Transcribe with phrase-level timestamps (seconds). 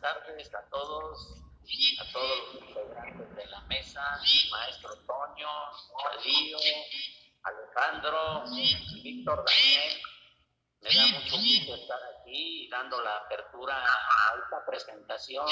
[0.00, 1.42] buenas tardes a todos,
[2.00, 5.48] a todos los integrantes de la mesa, maestro Toño,
[6.02, 6.58] Chalío,
[7.42, 8.44] Alejandro,
[9.02, 10.02] Víctor Daniel.
[10.80, 15.46] Me da mucho gusto estar aquí dando la apertura a esta presentación,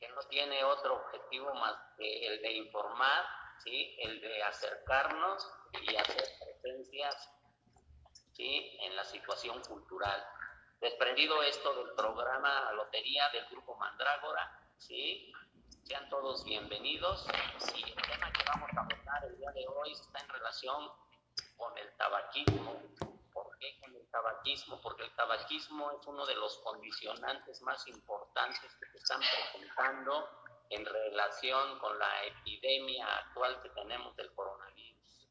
[0.00, 3.24] que no tiene otro objetivo más que el de informar,
[3.66, 5.46] el de acercarnos
[5.80, 7.30] y hacer presencias
[8.32, 8.78] ¿sí?
[8.80, 10.22] en la situación cultural.
[10.84, 15.32] Desprendido esto del programa Lotería del Grupo Mandrágora, ¿sí?
[15.82, 17.26] Sean todos bienvenidos.
[17.74, 20.92] Y el tema que vamos a abordar el día de hoy está en relación
[21.56, 22.82] con el tabaquismo.
[23.32, 24.78] ¿Por qué con el tabaquismo?
[24.82, 30.28] Porque el tabaquismo es uno de los condicionantes más importantes que se están presentando
[30.68, 35.28] en relación con la epidemia actual que tenemos del coronavirus.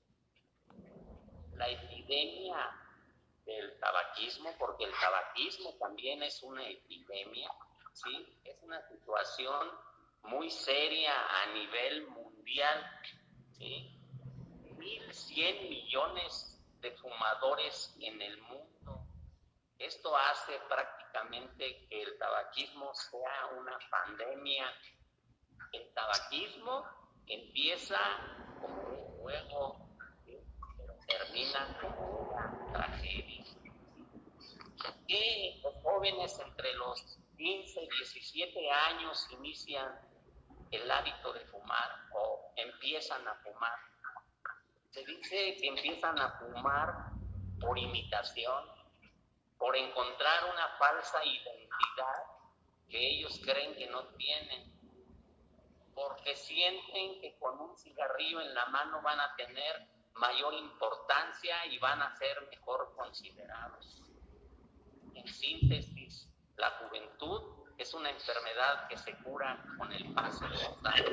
[1.52, 2.83] La epidemia
[3.46, 7.50] del tabaquismo, porque el tabaquismo también es una epidemia,
[7.94, 8.40] ¿sí?
[8.44, 9.72] Es una situación
[10.24, 13.02] muy seria a nivel mundial,
[13.58, 14.00] ¿sí?
[14.78, 19.08] 1.100 millones de fumadores en el mundo.
[19.80, 24.66] Esto hace prácticamente que el tabaquismo sea una pandemia.
[25.72, 26.86] El tabaquismo
[27.28, 28.00] empieza
[28.62, 29.88] como un juego,
[30.26, 33.33] pero termina como una tragedia.
[35.08, 40.00] Que los jóvenes entre los 15 y 17 años inician
[40.72, 43.78] el hábito de fumar o empiezan a fumar.
[44.89, 47.11] Se dice que empiezan a fumar
[47.59, 48.66] por imitación,
[49.58, 52.23] por encontrar una falsa identidad
[52.89, 54.72] que ellos creen que no tienen,
[55.95, 61.78] porque sienten que con un cigarrillo en la mano van a tener mayor importancia y
[61.80, 64.03] van a ser mejor considerados.
[65.24, 67.42] En síntesis, la juventud
[67.78, 71.12] es una enfermedad que se cura con el paso de los años.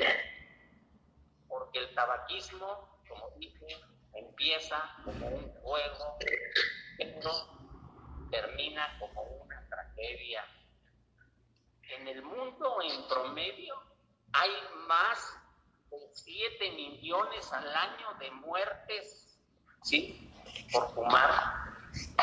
[1.48, 3.66] Porque el tabaquismo, como dije,
[4.14, 6.19] empieza como un juego,
[8.31, 10.44] termina como una tragedia.
[11.82, 13.75] En el mundo, en promedio,
[14.32, 14.50] hay
[14.87, 15.37] más
[15.91, 19.38] de 7 millones al año de muertes,
[19.82, 20.32] ¿sí?
[20.72, 21.69] Por fumar.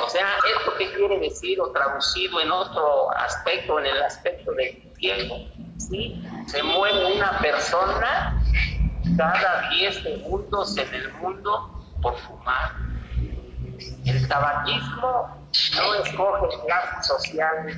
[0.02, 0.28] O sea,
[0.58, 5.36] ¿esto qué quiere decir o traducido en otro aspecto, en el aspecto del tiempo?
[5.78, 6.24] ¿sí?
[6.48, 8.42] Se muere una persona
[9.18, 12.74] cada 10 segundos en el mundo por fumar.
[14.06, 17.78] El tabaquismo no escoge clases sociales.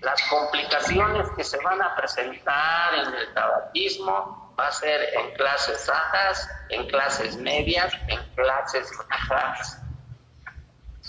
[0.00, 5.86] Las complicaciones que se van a presentar en el tabaquismo va a ser en clases
[5.86, 9.82] bajas, en clases medias, en clases bajas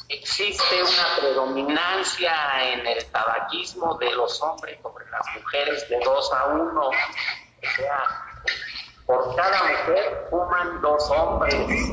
[0.09, 2.34] existe una predominancia
[2.74, 6.88] en el tabaquismo de los hombres sobre las mujeres de dos a uno.
[6.88, 6.92] O
[7.75, 8.03] sea,
[9.06, 11.92] por cada mujer fuman dos hombres.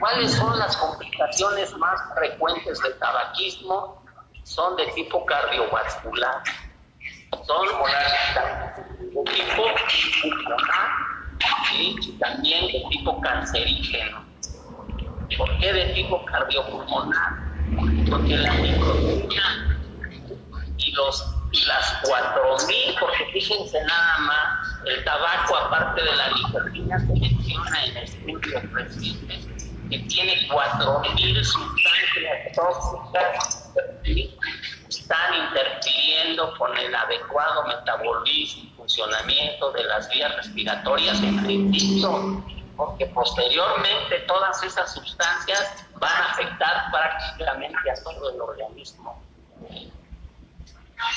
[0.00, 4.02] ¿Cuáles son las complicaciones más frecuentes del tabaquismo?
[4.44, 6.42] Son de tipo cardiovascular.
[7.44, 7.66] Son
[9.12, 9.64] de tipo
[11.74, 14.27] y también de tipo cancerígeno
[15.36, 17.48] ¿Por qué de tipo cardiopulmonar?
[18.08, 19.78] Porque la nicotina
[20.78, 26.98] y, los, y las 4000, porque fíjense nada más, el tabaco, aparte de la nicotina,
[26.98, 29.48] se menciona en estudios recientes
[29.90, 33.72] que tiene 4000 sustancias tóxicas
[34.04, 34.30] que
[34.88, 41.70] están interfiriendo con el adecuado metabolismo y funcionamiento de las vías respiratorias en el
[42.78, 49.20] porque posteriormente todas esas sustancias van a afectar prácticamente a todo el organismo.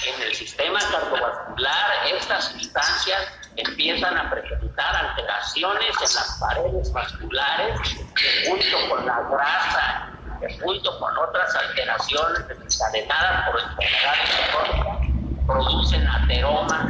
[0.07, 7.79] En el sistema cardiovascular, estas sustancias empiezan a presentar alteraciones en las paredes vasculares
[8.15, 16.07] que junto con la grasa, que junto con otras alteraciones desencadenadas por enfermedades crónicas, producen
[16.07, 16.85] ateromas.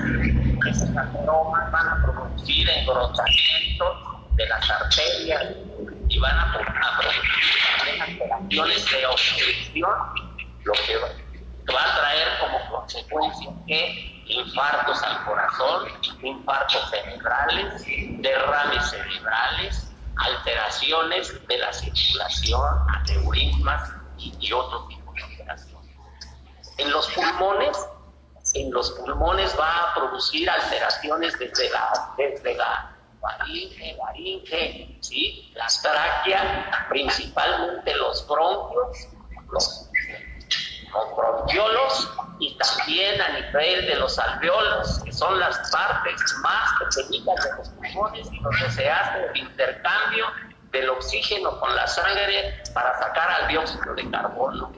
[0.69, 5.48] Esos ateromas van a producir engrosamientos de las arterias
[6.07, 6.54] y van a,
[7.00, 9.92] producir alteraciones de obstrucción,
[10.63, 10.98] lo que
[11.74, 15.88] va a traer como consecuencia que infartos al corazón,
[16.22, 17.86] infartos cerebrales,
[18.22, 25.95] derrames cerebrales, alteraciones de la circulación, aneurismas y, y otro tipo de alteraciones.
[26.78, 27.78] En los pulmones,
[28.54, 35.51] en los pulmones va a producir alteraciones desde la, desde la faringe, laringe, ¿sí?
[35.56, 36.44] las tráqueas,
[36.89, 39.07] principalmente los bronquios,
[39.51, 39.89] los,
[40.94, 42.09] los bronquiolos
[42.39, 47.69] y también a nivel de los alveolos, que son las partes más pequeñitas de los
[47.69, 50.25] pulmones y donde se hace el intercambio
[50.71, 54.71] del oxígeno con la sangre para sacar al dióxido de carbono.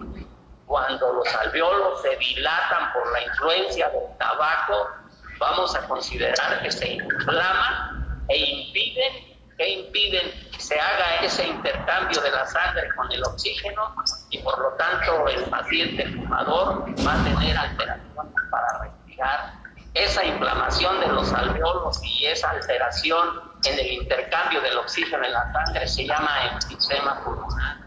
[0.65, 4.89] Cuando los alveolos se dilatan por la influencia del tabaco,
[5.37, 7.92] vamos a considerar que se inflaman
[8.29, 13.95] e impiden que impiden se haga ese intercambio de la sangre con el oxígeno
[14.29, 19.53] y por lo tanto el paciente fumador va a tener alteraciones para respirar.
[19.93, 25.51] Esa inflamación de los alveolos y esa alteración en el intercambio del oxígeno en la
[25.53, 27.77] sangre se llama enfisema pulmonar.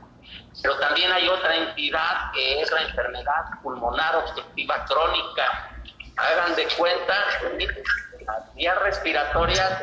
[0.62, 5.71] Pero también hay otra entidad que es la enfermedad pulmonar obstructiva crónica.
[6.17, 7.15] Hagan de cuenta,
[8.25, 9.82] las vías respiratorias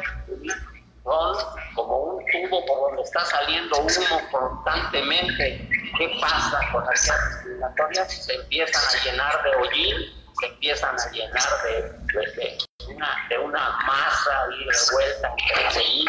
[1.04, 1.38] son
[1.76, 5.70] como un tubo por donde está saliendo humo constantemente.
[5.98, 8.26] ¿Qué pasa con las vías respiratorias?
[8.26, 9.96] Se empiezan a llenar de hollín,
[10.40, 12.58] se empiezan a llenar de,
[12.88, 16.06] una, de una masa ahí revuelta entre y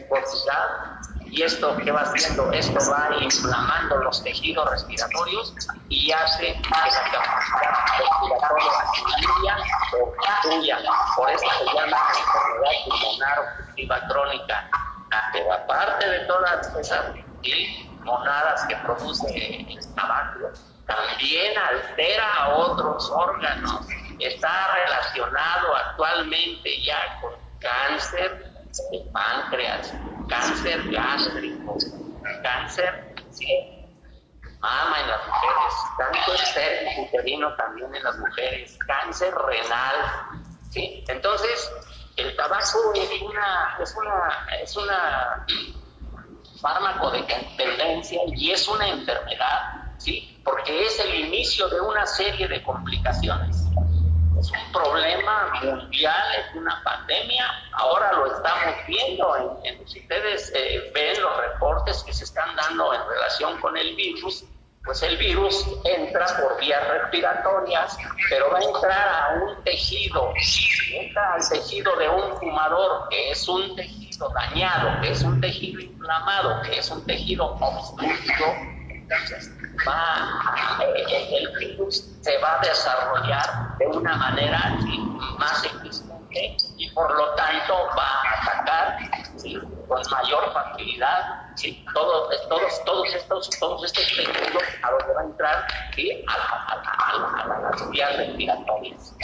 [0.00, 0.98] mucosidad
[1.30, 2.50] ¿Y esto qué va haciendo?
[2.52, 5.54] Esto va inflamando los tejidos respiratorios
[5.88, 9.56] y hace que la capacidad respiratoria disminuya
[9.92, 10.78] o destruya.
[11.16, 14.70] Por eso se llama enfermedad pulmonar obstructiva crónica.
[15.32, 17.04] Pero aparte de todas esas
[18.04, 20.50] monadas que produce el tabaco,
[20.86, 23.86] también altera a otros órganos.
[24.18, 28.47] Está relacionado actualmente ya con cáncer
[28.90, 29.92] de páncreas,
[30.28, 31.76] cáncer gástrico,
[32.42, 33.88] cáncer de
[34.60, 39.94] mama en las mujeres, cáncer uterino también en las mujeres, cáncer renal,
[40.70, 41.04] ¿sí?
[41.08, 41.72] Entonces,
[42.16, 45.46] el tabaco es una, es una, es una
[46.60, 50.40] fármaco de dependencia y es una enfermedad, ¿sí?
[50.44, 53.68] Porque es el inicio de una serie de complicaciones
[54.38, 57.46] es un problema mundial, es una pandemia.
[57.72, 59.58] Ahora lo estamos viendo.
[59.86, 64.44] si ustedes eh, ven los reportes que se están dando en relación con el virus,
[64.84, 67.98] pues el virus entra por vías respiratorias,
[68.30, 70.32] pero va a entrar a un tejido,
[70.92, 75.80] entra al tejido de un fumador, que es un tejido dañado, que es un tejido
[75.80, 78.46] inflamado, que es un tejido obstruido.
[78.88, 79.50] Entonces,
[79.86, 84.76] va, eh, el virus se va a desarrollar de una manera
[85.38, 88.98] más eficiente y por lo tanto va a atacar
[89.88, 91.48] con mayor facilidad
[91.94, 95.66] todos, todos, todos estos todos estos tejidos a donde va a entrar
[96.28, 99.14] a, las vías respiratorias.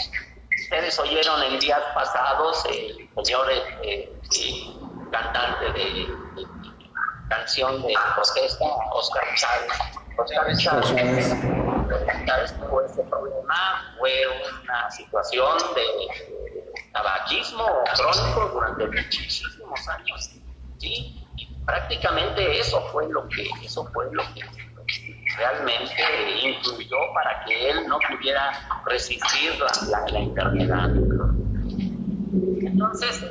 [0.62, 4.19] Ustedes oyeron en días pasados el señor eh, eh,
[5.12, 6.09] cantante de,
[7.29, 10.56] canción de protesta, Oscar Chávez Oscar
[12.26, 14.12] Chávez, tuvo este problema, fue
[14.62, 17.64] una situación de tabaquismo
[17.96, 20.31] crónico durante muchísimos años.
[20.78, 21.26] ¿sí?
[21.37, 24.43] Y prácticamente eso fue lo que, eso fue lo que
[25.37, 25.94] realmente
[26.43, 28.52] influyó para que él no pudiera
[28.87, 30.90] resistir la, la, enfermedad.
[32.61, 33.25] Entonces,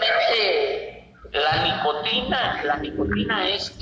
[0.00, 0.87] realmente
[1.32, 3.76] la nicotina, la nicotina es,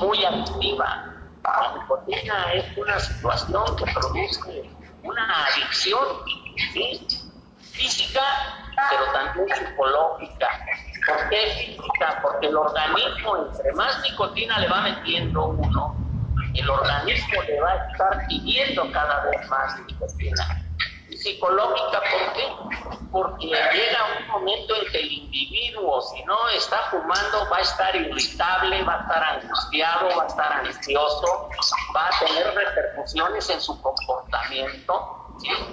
[0.00, 1.14] muy activa.
[1.42, 4.70] La nicotina es una situación que produce
[5.02, 6.04] una adicción
[7.72, 8.22] física,
[8.90, 10.48] pero también psicológica.
[11.06, 12.20] ¿Por qué física?
[12.22, 15.96] Porque el organismo, entre más nicotina le va metiendo uno,
[16.54, 20.69] el organismo le va a estar pidiendo cada vez más nicotina
[21.16, 22.96] psicológica, ¿por qué?
[23.10, 27.96] Porque llega un momento en que el individuo, si no está fumando, va a estar
[27.96, 31.48] irritable, va a estar angustiado, va a estar ansioso,
[31.94, 35.20] va a tener repercusiones en su comportamiento,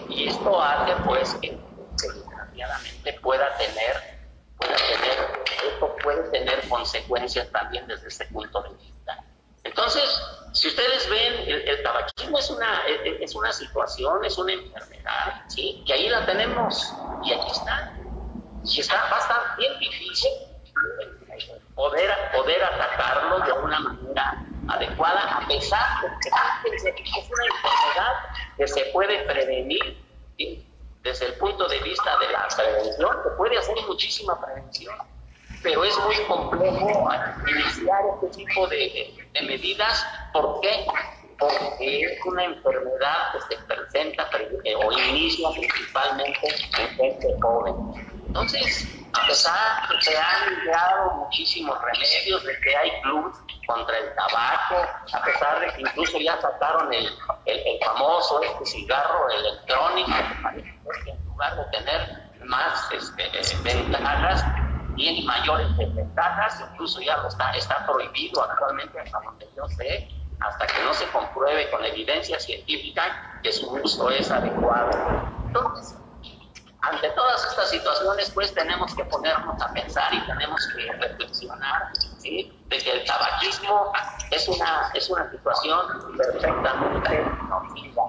[0.10, 1.58] y esto hace pues que,
[2.02, 4.20] desgraciadamente pueda tener,
[4.58, 8.87] pueda tener, esto puede tener consecuencias también desde ese punto de vista.
[9.78, 10.22] Entonces,
[10.54, 15.84] si ustedes ven, el, tabaquismo es una, es, una situación, es una enfermedad, ¿sí?
[15.86, 16.94] Que ahí la tenemos
[17.24, 17.94] y aquí está.
[18.66, 20.32] Y está, va a estar bien difícil
[21.76, 28.14] poder, poder atacarlo de una manera adecuada, a pesar de que es una enfermedad
[28.58, 30.04] que se puede prevenir,
[31.04, 34.98] desde el punto de vista de la prevención, se puede hacer muchísima prevención
[35.64, 37.10] pero es muy complejo
[37.48, 40.06] iniciar este tipo de, medidas.
[40.34, 40.86] ¿Por qué?
[41.38, 44.30] Porque es una enfermedad que se presenta
[44.78, 47.76] o inicia principalmente en gente joven.
[48.28, 53.98] Entonces, a pesar de que se han ideado muchísimos remedios, de que hay clubes contra
[53.98, 54.76] el tabaco,
[55.14, 57.08] a pesar de que incluso ya sacaron el,
[57.46, 60.12] el, famoso este cigarro electrónico,
[61.04, 64.44] que en lugar de tener más este, ventajas,
[64.98, 70.68] tiene mayores desventajas, incluso ya lo está, está prohibido actualmente hasta donde yo sé, hasta
[70.68, 74.92] que no se compruebe con evidencia científica que su uso es adecuado.
[75.46, 75.98] Entonces,
[76.82, 82.78] ante todas estas situaciones, pues tenemos que ponernos a pensar y tenemos que reflexionar de
[82.78, 83.94] que el tabaquismo
[84.32, 88.04] es una, es una situación perfectamente nociva.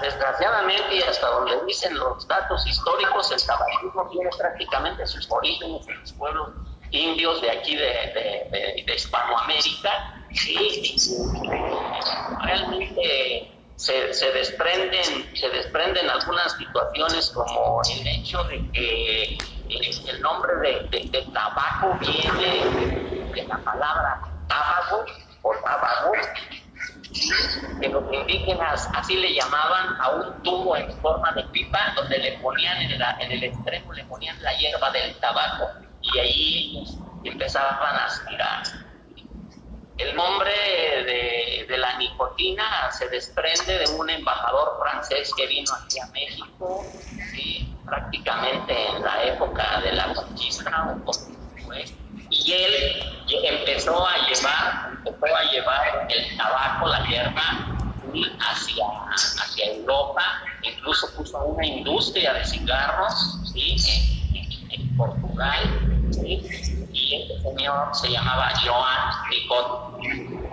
[0.00, 6.00] Desgraciadamente, y hasta donde dicen los datos históricos, el tabaquismo tiene prácticamente sus orígenes en
[6.00, 6.50] los pueblos
[6.90, 9.90] indios de aquí de, Hispanoamérica.
[10.32, 10.96] Sí,
[12.42, 20.52] realmente se, se, desprenden, se desprenden algunas situaciones como el hecho de que el nombre
[20.90, 25.04] de, tabaco viene de la palabra tabaco
[25.42, 26.12] o tabaco,
[27.80, 32.38] que los indígenas así le llamaban a un tubo en forma de pipa donde le
[32.38, 35.70] ponían en, en el extremo, le ponían la hierba del tabaco
[36.02, 36.84] y ahí
[37.24, 38.62] empezaban a aspirar.
[39.98, 40.52] El nombre
[41.68, 46.92] de, la nicotina se desprende de un embajador francés que vino aquí a México,
[47.84, 50.96] prácticamente en la época de la conquista,
[52.30, 53.02] y él
[53.44, 57.78] empezó a llevar, empezó a llevar el tabaco, la hierba,
[58.40, 60.22] hacia, hacia Europa,
[60.62, 66.08] incluso puso una industria de cigarros en, Portugal.
[66.10, 66.42] ¿sí?
[66.92, 70.00] y este señor se llamaba Joan Nicot.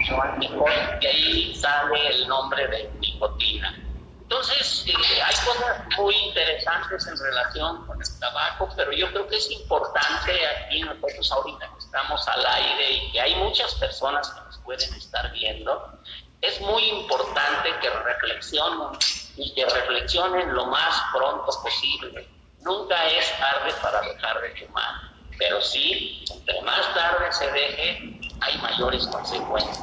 [0.07, 3.84] Joan Nicot, de ahí sale el nombre de nicotina.
[4.25, 9.37] Entonces, eh, hay cosas muy interesantes en relación con el tabaco, pero yo creo que
[9.37, 14.41] es importante aquí nosotros ahorita que estamos al aire y que hay muchas personas que
[14.41, 15.99] nos pueden estar viendo,
[16.41, 18.97] es muy importante que reflexionen
[19.37, 22.27] y que reflexionen lo más pronto posible.
[22.61, 28.57] Nunca es tarde para dejar de fumar pero sí, entre más tarde se deje, hay
[28.61, 29.79] mayores consecuencias.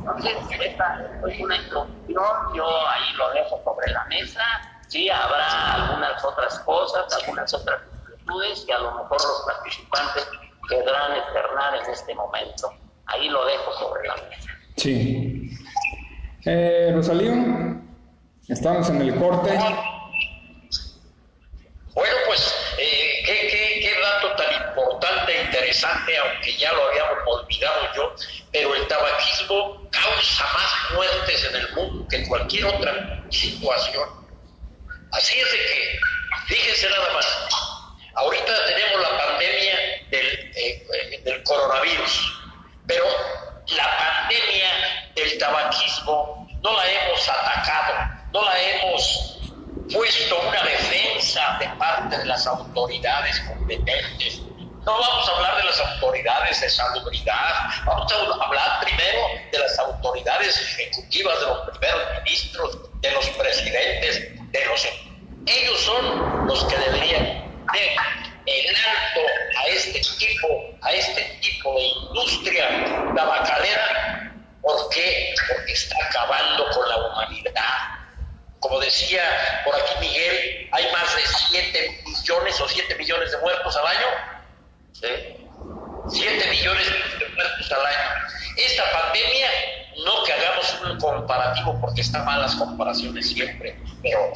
[0.00, 4.42] Entonces, esta es una introducción, yo ahí lo dejo sobre la mesa,
[4.88, 10.28] sí habrá algunas otras cosas, algunas otras inquietudes que a lo mejor los participantes
[10.68, 12.72] querrán externar en este momento.
[13.06, 14.50] Ahí lo dejo sobre la mesa.
[14.76, 15.50] Sí.
[16.46, 17.34] Eh, Rosalío,
[18.48, 19.58] estamos en el corte.
[21.92, 27.80] Bueno, pues, eh, ¿qué, qué, qué dato tan importante, interesante, aunque ya lo habíamos olvidado
[27.94, 28.14] yo,
[28.52, 29.89] pero el tabaquismo
[30.20, 34.08] causa más muertes en el mundo que cualquier otra situación.
[35.12, 36.00] Así es de que,
[36.46, 37.26] fíjense nada más,
[38.14, 39.76] ahorita tenemos la pandemia
[40.10, 42.32] del, eh, del coronavirus,
[42.86, 43.04] pero
[43.68, 47.94] la pandemia del tabaquismo no la hemos atacado,
[48.32, 49.38] no la hemos
[49.92, 54.42] puesto una defensa de parte de las autoridades competentes
[54.84, 59.20] no vamos a hablar de las autoridades de salubridad, vamos a hablar primero
[59.52, 64.88] de las autoridades ejecutivas, de los primeros ministros, de los presidentes, de los...
[65.46, 69.20] Ellos son los que deberían dar el alto
[69.58, 70.48] a este tipo,
[70.82, 74.32] a este tipo de industria tabacalera.
[74.62, 75.34] ¿Por qué?
[75.48, 77.52] Porque está acabando con la humanidad.
[78.60, 83.76] Como decía por aquí Miguel, hay más de 7 millones o 7 millones de muertos
[83.76, 84.39] al año
[84.92, 86.86] 7 millones
[87.18, 87.96] de muertos al año.
[88.56, 89.48] Esta pandemia,
[90.04, 94.32] no que hagamos un comparativo porque están malas comparaciones siempre, pero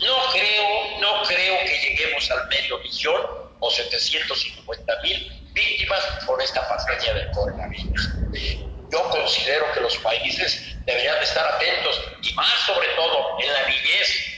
[0.00, 3.20] no creo, no creo que lleguemos al medio millón
[3.60, 8.08] o 750 mil víctimas por esta pandemia del coronavirus.
[8.90, 14.29] Yo considero que los países deberían estar atentos y más sobre todo en la niñez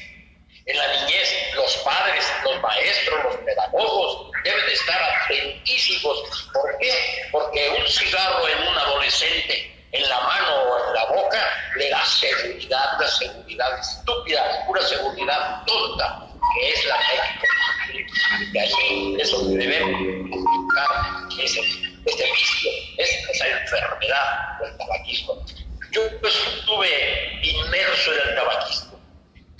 [8.19, 11.39] en un adolescente en la mano o en la boca
[11.77, 19.17] le da seguridad, una seguridad estúpida, una seguridad tonta, que es la que De ahí
[19.21, 21.61] es donde debemos ese,
[22.05, 25.45] este vicio, esa enfermedad del tabaquismo.
[25.91, 28.93] Yo estuve inmerso en el tabaquismo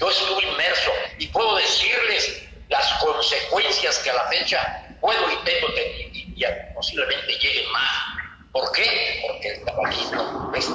[0.03, 5.69] yo estuve inmerso y puedo decirles las consecuencias que a la fecha puedo y tengo
[6.13, 6.45] y, y
[6.75, 8.23] posiblemente lleguen más.
[8.51, 9.23] ¿Por qué?
[9.25, 10.69] Porque el tabaquismo es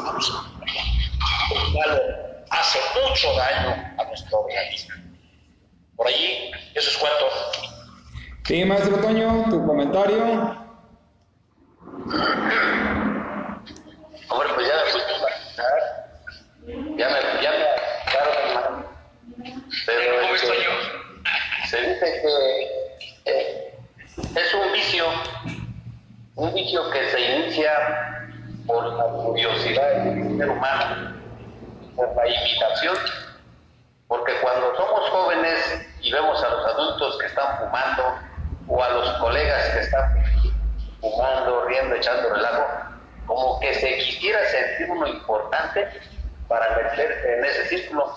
[2.49, 4.95] hace mucho daño a nuestro organismo.
[5.97, 7.27] Por allí, eso es cuanto.
[8.47, 10.23] Sí, maestro Toño, tu comentario.
[14.29, 15.67] Hombre, pues ya me puse a
[16.95, 17.65] Ya me, ya me
[18.45, 18.85] hermano.
[19.85, 20.71] Pero ¿Cómo estoy yo?
[21.67, 23.77] Se dice que eh,
[24.15, 25.05] es un vicio,
[26.35, 27.69] un vicio que se inicia
[28.65, 31.17] por la curiosidad del ser humano,
[31.97, 32.95] por la imitación,
[34.07, 38.27] porque cuando somos jóvenes y vemos a los adultos que están fumando,
[38.67, 40.23] o a los colegas que están
[40.99, 42.65] fumando, riendo, echando relajo,
[43.25, 45.87] como que se quisiera sentir uno importante
[46.47, 48.13] para meterse en ese círculo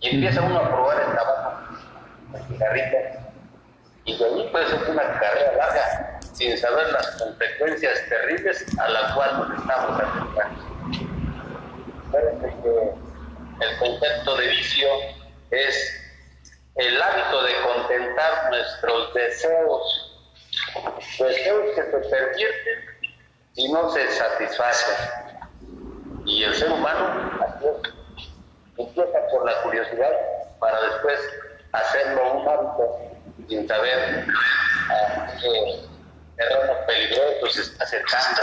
[0.00, 1.52] y empieza uno a probar el tabaco,
[2.34, 2.96] el cigarrito,
[4.04, 4.18] y
[4.72, 10.00] puede ser una carrera larga sin saber las consecuencias terribles a las cuales nos estamos
[10.00, 10.72] acercando.
[12.62, 14.88] que el concepto de vicio
[15.50, 15.98] es
[16.76, 20.24] el hábito de contentar nuestros deseos,
[21.18, 23.12] deseos que se pervierten
[23.54, 24.94] y no se satisfacen.
[26.24, 27.30] Y el ser humano
[28.78, 30.12] empieza por la curiosidad
[30.58, 31.20] para después
[31.72, 33.11] hacerlo un hábito
[33.52, 34.26] sin saber
[34.88, 35.84] a qué
[36.36, 38.40] terrenos peligrosos se está acercando,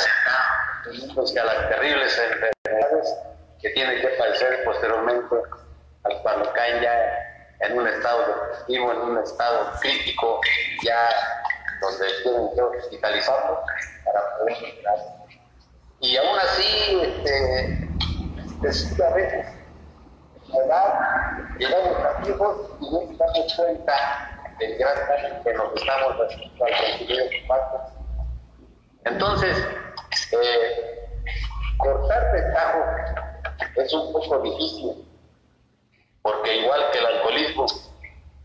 [1.34, 3.16] que a las terribles enfermedades
[3.60, 5.36] que tienen que padecer posteriormente
[6.04, 6.96] al cuando caen ya
[7.62, 10.39] en un estado depresivo, en un estado crítico,
[10.84, 11.10] ya
[11.82, 13.63] donde tienen que hospitalizarlo
[14.06, 14.96] para poder mejorar.
[16.01, 17.89] Y aún así, este,
[18.62, 19.46] pues, a veces,
[20.48, 26.16] la edad, llegamos a viejos y no nos damos cuenta gran daño que nos estamos
[26.25, 27.30] haciendo al recibir el
[29.06, 29.68] Entonces,
[30.32, 31.10] eh,
[31.78, 32.80] cortar de tajo
[33.75, 35.06] es un poco difícil
[36.22, 37.66] porque igual que el alcoholismo,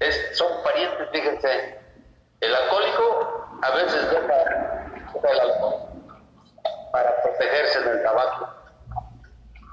[0.01, 1.79] es, son parientes, fíjense,
[2.41, 4.89] el alcohólico a veces deja,
[5.31, 5.75] el alcohol
[6.93, 8.49] para protegerse del tabaco.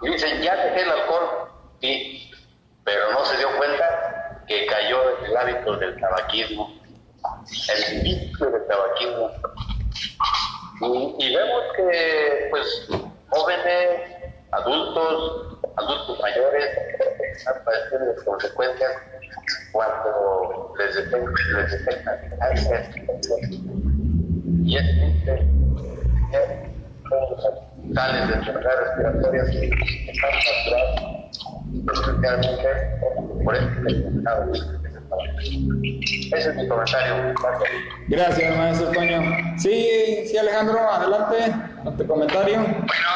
[0.01, 2.31] Y dicen, ya dejé el alcohol, sí,
[2.83, 6.73] pero no se dio cuenta que cayó en el hábito del tabaquismo,
[7.69, 9.31] el vicio del tabaquismo.
[11.19, 12.87] Y, vemos que, pues,
[13.29, 14.01] jóvenes,
[14.51, 16.65] adultos, adultos mayores
[17.37, 18.91] están padeciendo las consecuencias
[19.71, 22.89] cuando les detectan, les detectan cáncer
[24.63, 25.61] y es triste
[27.93, 31.30] tales de enfermedades respiratorias que están saturadas
[31.73, 32.67] especialmente
[33.43, 34.11] por este
[36.33, 37.33] ese es mi comentario.
[38.07, 38.57] Gracias.
[38.57, 39.21] maestro Toño.
[39.57, 41.53] Sí, sí, Alejandro, adelante
[41.83, 42.57] con tu comentario.
[42.57, 43.07] Bueno,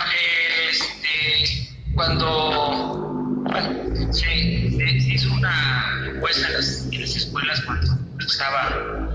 [0.69, 9.14] este, cuando bueno, se, hizo una encuesta en las, en las escuelas cuando estaba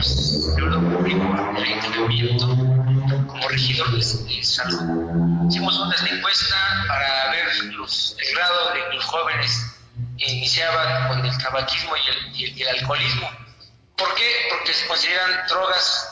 [0.00, 1.24] público
[1.56, 4.02] en el como regidor de,
[4.42, 5.48] salud.
[5.48, 9.76] Hicimos una encuesta para ver los, el grado de los jóvenes
[10.18, 13.30] que iniciaban con el tabaquismo y el, y el, alcoholismo.
[13.96, 14.30] ¿Por qué?
[14.50, 16.08] Porque se consideran drogas,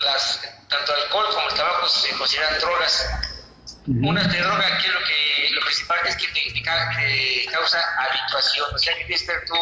[0.00, 3.06] las, tanto el alcohol como el tabaco se consideran drogas
[3.86, 6.62] una de droga que lo que lo principal es que te,
[7.52, 9.54] causa habituación, o sea que tienes que estar tú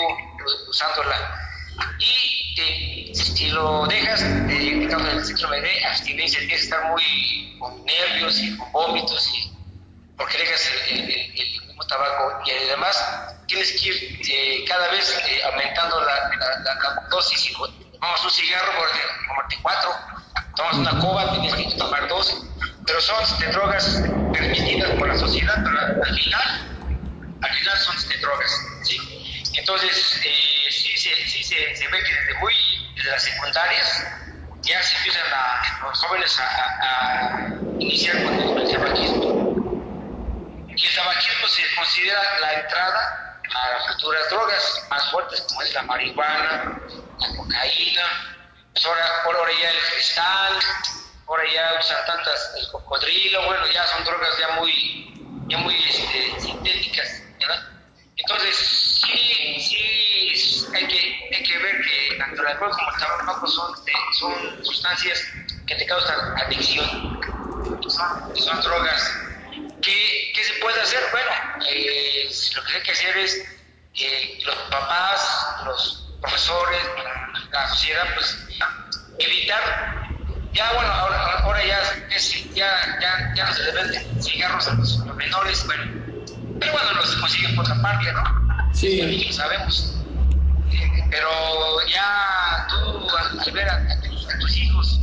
[0.68, 1.43] usándola.
[1.98, 4.20] Y si lo dejas,
[4.90, 9.52] causa el síndrome de abstinencia, tienes que estar muy con nervios y con vómitos, y,
[10.16, 16.00] porque dejas el, mismo tabaco y además tienes que ir eh, cada vez eh, aumentando
[16.00, 17.52] la, la, dosis.
[18.00, 19.90] Vamos un cigarro, por cuatro,
[20.56, 22.44] tomas una coba, tienes que tomar dos
[22.86, 26.86] pero son este, drogas permitidas por la sociedad, pero al final,
[27.40, 28.50] al final son este, drogas.
[29.54, 32.54] Entonces, eh, sí, sí, se, ve que desde muy,
[32.96, 34.06] desde las secundarias,
[34.62, 39.54] ya se empiezan a, los jóvenes a, iniciar con el, tabaquismo.
[40.68, 45.72] Y el tabaquismo se considera la entrada a las futuras drogas más fuertes, como es
[45.74, 46.80] la marihuana,
[47.20, 48.34] la cocaína,
[48.72, 50.58] pues ahora, ahora ya el cristal,
[51.28, 56.40] ahora ya usan tantas, el cocodrilo, bueno, ya son drogas ya muy, ya muy este,
[56.40, 57.73] sintéticas, ¿verdad?
[58.16, 58.56] Entonces,
[59.04, 63.74] sí, sí, hay que, hay que ver que tanto el alcohol como el tabaco son,
[64.12, 65.24] son sustancias
[65.66, 67.20] que te causan adicción,
[67.88, 69.18] son, son drogas.
[69.82, 71.02] ¿Qué, ¿Qué, se puede hacer?
[71.10, 71.30] Bueno,
[71.68, 73.44] eh, lo que hay que hacer es
[73.92, 76.82] que los papás, los profesores,
[77.50, 78.38] la sociedad, pues
[79.18, 80.04] evitar
[80.54, 81.82] ya bueno, ahora, ahora ya,
[82.54, 85.93] ya, ya, ya, no se le venden cigarros a los, menores, bueno,
[86.64, 88.72] pero bueno, los consiguen por la parte, ¿no?
[88.72, 89.24] Sí.
[89.26, 89.96] lo sabemos.
[91.10, 94.00] pero ya tú al, ver a,
[94.40, 95.00] tus, hijos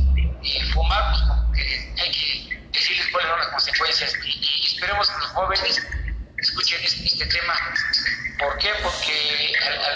[0.72, 5.26] fumar, pues como que hay que decirles cuáles son las consecuencias y, esperemos que los
[5.28, 5.86] jóvenes
[6.38, 7.54] escuchen este, este tema.
[8.38, 8.70] ¿Por qué?
[8.82, 9.54] Porque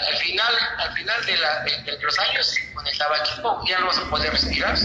[0.09, 4.01] al, final, al final de, la, de, los años, con el tabaquismo ya no se
[4.05, 4.77] puede respirar.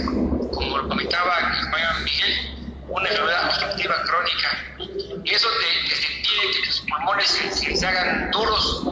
[0.52, 4.64] Como lo comentaba el compañero Miguel, una enfermedad obstructiva crónica.
[5.24, 8.84] Y eso te, te impide que tus pulmones se, se, hagan duros,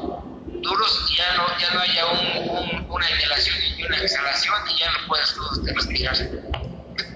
[0.46, 4.90] duros y ya no, ya no haya un, una inhalación y una exhalación y ya
[4.92, 6.16] no puedas respirar.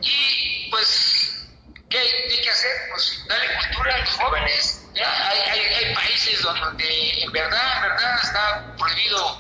[0.03, 1.47] Y pues,
[1.89, 2.73] ¿qué hay que hacer?
[2.91, 4.81] Pues darle cultura a los jóvenes.
[4.95, 9.39] Ya hay, hay, hay países donde en verdad, en verdad está prohibido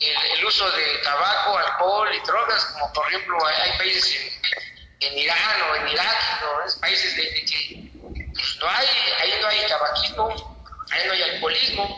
[0.00, 4.29] el, el, uso de tabaco, alcohol y drogas, como por ejemplo hay, hay países en
[5.00, 6.80] en Irán o en Irak, ¿no?
[6.80, 7.90] países de, que
[8.32, 8.86] pues, no hay,
[9.20, 11.96] ahí no hay tabaquismo, ahí no hay alcoholismo,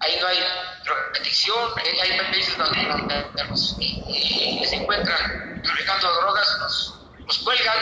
[0.00, 0.38] ahí no hay
[0.84, 7.76] drogadicción, hay, países donde, los, y, se encuentran traficando drogas, los, los, cuelgan,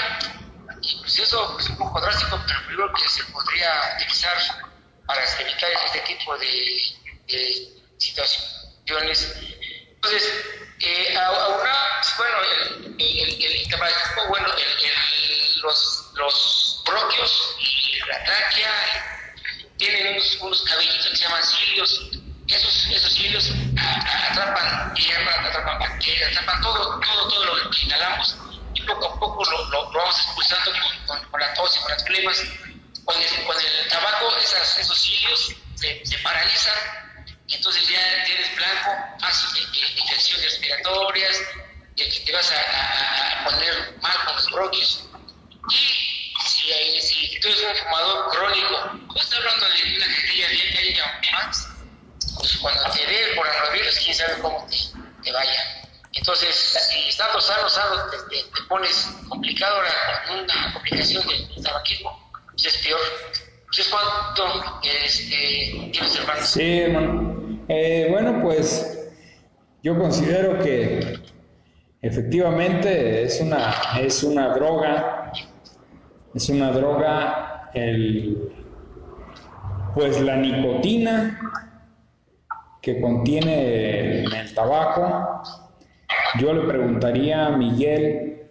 [0.83, 4.37] y pues eso es un poco drástico, pero creo que se podría utilizar
[5.07, 6.83] para evitar este tipo de,
[7.27, 9.37] de situaciones.
[9.95, 10.33] Entonces,
[10.81, 13.77] eh, ahora, bueno, el, el, el,
[14.29, 14.49] bueno,
[15.63, 18.73] los, los bronquios y la tráquea
[19.77, 22.11] tienen unos, unos cabellitos que se llaman cilios.
[22.49, 23.53] Esos, esos cilios
[24.31, 28.37] atrapan tierra, atrapan bacterias, atrapan todo, todo, todo lo que inhalamos
[28.75, 30.73] y poco a poco lo, lo, vamos expulsando
[31.07, 32.43] con, con, la tos y con las flemas.
[33.05, 37.10] Con el, con el tabaco, esas, esos cilios se, se paralizan
[37.51, 38.91] entonces ya tienes blanco,
[39.23, 39.61] haces
[39.97, 41.41] infecciones respiratorias,
[41.97, 45.05] y te vas a, poner mal con los bronquios.
[45.71, 51.21] Y si, si tú eres un fumador crónico, no estás hablando de una de ella
[51.29, 51.69] o más,
[52.37, 54.77] pues cuando te dé por coronavirus, quién sabe cómo te,
[55.23, 55.83] te vaya.
[56.13, 56.57] Entonces,
[56.91, 59.83] si estando sano, sano, te, te, pones complicado
[60.27, 63.01] con una complicación del tabaquismo, pues es peor.
[63.71, 66.45] Entonces, ¿cuánto este, tienes hermanos?
[66.45, 67.59] Sí, hermano.
[67.69, 69.13] Eh, bueno, pues
[69.81, 71.21] yo considero que
[72.03, 75.31] efectivamente es una, es una droga,
[76.35, 78.53] es una droga, el,
[79.95, 81.39] pues la nicotina
[82.83, 85.43] que contiene el, tabaco.
[86.41, 88.49] Yo le preguntaría a Miguel,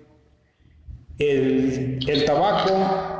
[1.18, 3.19] ¿el, el tabaco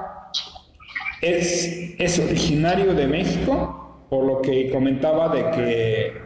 [1.22, 3.80] es, es originario de México?
[4.10, 6.22] por lo que comentaba de que,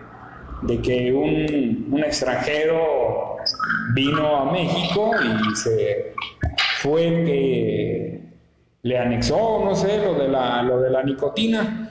[0.61, 3.37] de que un, extranjero
[3.93, 6.13] vino a México y se
[6.79, 8.21] fue el que
[8.81, 11.89] le anexó, no sé, lo de la, lo de la nicotina.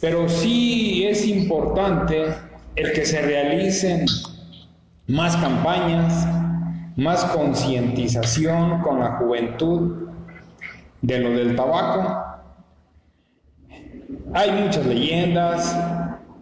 [0.00, 2.26] Pero sí es importante
[2.76, 4.06] el que se realicen
[5.06, 6.26] más campañas,
[6.96, 10.08] más concientización con la juventud
[11.00, 12.27] de lo del tabaco
[14.34, 15.76] hay muchas leyendas,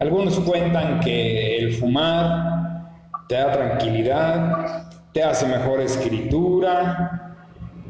[0.00, 2.90] algunos cuentan que el fumar
[3.28, 7.36] te da tranquilidad, te hace mejor escritura,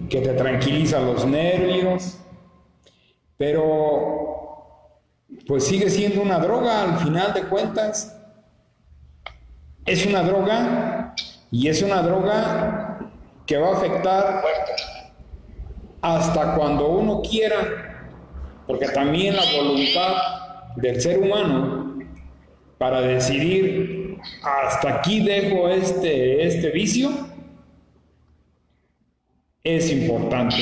[0.09, 2.19] que te tranquiliza los nervios,
[3.37, 4.57] pero
[5.47, 8.13] pues sigue siendo una droga al final de cuentas.
[9.85, 11.15] Es una droga
[11.51, 12.99] y es una droga
[13.47, 14.43] que va a afectar
[16.03, 17.96] hasta cuando uno quiera
[18.67, 20.15] porque también la voluntad
[20.77, 21.99] del ser humano
[22.79, 27.11] para decidir hasta aquí dejo este, este vicio,
[29.63, 30.57] es importante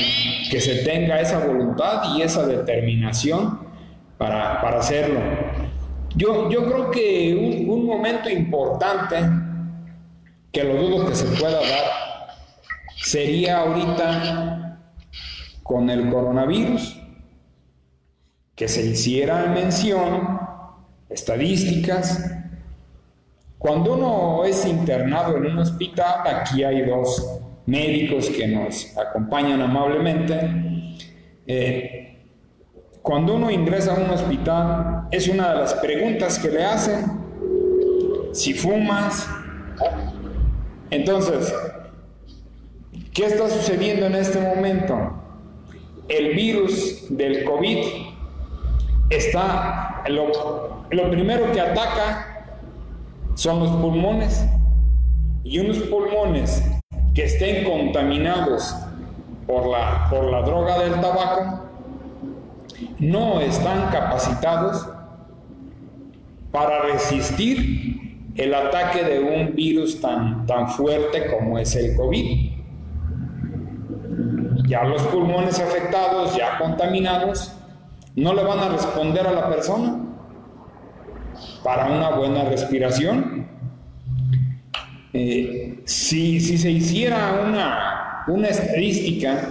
[0.49, 3.59] que se tenga esa voluntad y esa determinación
[4.17, 5.19] para, hacerlo.
[6.15, 9.17] Yo, yo creo que un, un momento importante,
[10.51, 12.29] que lo dudo que se pueda dar,
[12.95, 14.79] sería ahorita
[15.61, 17.04] con el coronavirus
[18.55, 20.39] que se hiciera mención,
[21.09, 22.31] estadísticas.
[23.57, 30.39] Cuando uno es internado en un hospital, aquí hay dos médicos que nos acompañan amablemente.
[31.47, 32.17] Eh,
[33.01, 37.05] cuando uno ingresa a un hospital, es una de las preguntas que le hacen,
[38.31, 39.27] si fumas.
[40.89, 41.53] Entonces,
[43.13, 45.21] ¿qué está sucediendo en este momento?
[46.07, 48.04] El virus del COVID
[49.09, 52.47] está, lo, lo primero que ataca
[53.35, 54.45] son los pulmones
[55.43, 56.63] y unos pulmones
[57.13, 58.75] que estén contaminados
[59.45, 61.65] por la, por la droga del tabaco
[62.99, 64.87] no están capacitados
[66.51, 67.95] para resistir
[68.35, 72.51] el ataque de un virus tan, tan fuerte como es el COVID.
[74.67, 77.55] Ya los pulmones afectados, ya contaminados,
[78.15, 79.97] no le van a responder a la persona
[81.63, 83.47] para una buena respiración.
[85.13, 89.49] Eh, si, si, se hiciera una, una estadística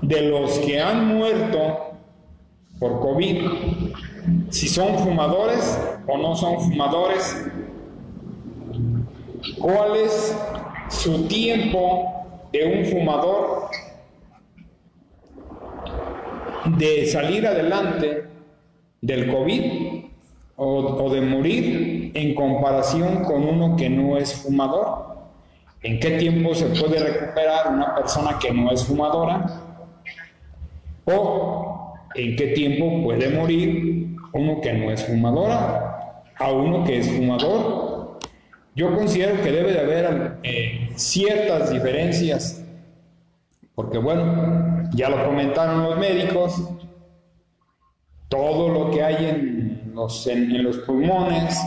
[0.00, 1.92] de los que han muerto
[2.78, 3.42] por COVID,
[4.50, 7.44] si son fumadores o no son fumadores,
[9.60, 10.36] cuál es
[10.88, 13.67] su tiempo de un fumador
[16.76, 18.24] de salir adelante
[19.00, 20.04] del COVID
[20.56, 25.16] o, de morir en comparación con uno que no es fumador.
[25.82, 29.46] ¿En qué tiempo se puede recuperar una persona que no es fumadora?
[31.04, 37.08] ¿O en qué tiempo puede morir uno que no es fumadora a uno que es
[37.08, 38.18] fumador?
[38.74, 42.64] Yo considero que debe de haber eh, ciertas diferencias,
[43.74, 46.62] porque bueno, ya lo comentaron los médicos,
[48.28, 51.58] todo lo que hay en los, en, los pulmones,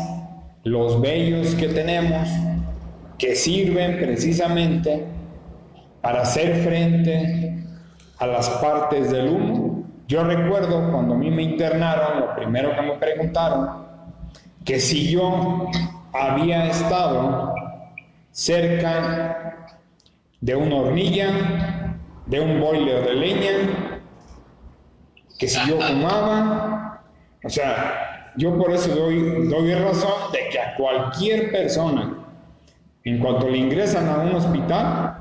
[0.63, 2.27] los vellos que tenemos,
[3.17, 5.05] que sirven precisamente
[6.01, 7.63] para hacer frente
[8.17, 9.83] a las partes del humo.
[10.07, 13.85] Yo recuerdo cuando a mí me internaron, lo primero que me preguntaron,
[14.65, 15.67] que si yo
[16.13, 17.53] había estado
[18.31, 19.67] cerca
[20.39, 21.80] de una hornilla,
[22.25, 24.01] de un boiler de leña,
[25.37, 27.03] que si yo fumaba,
[27.43, 32.17] o sea, yo por eso doy, doy razón de que a cualquier persona,
[33.03, 35.17] en cuanto le ingresan a un hospital,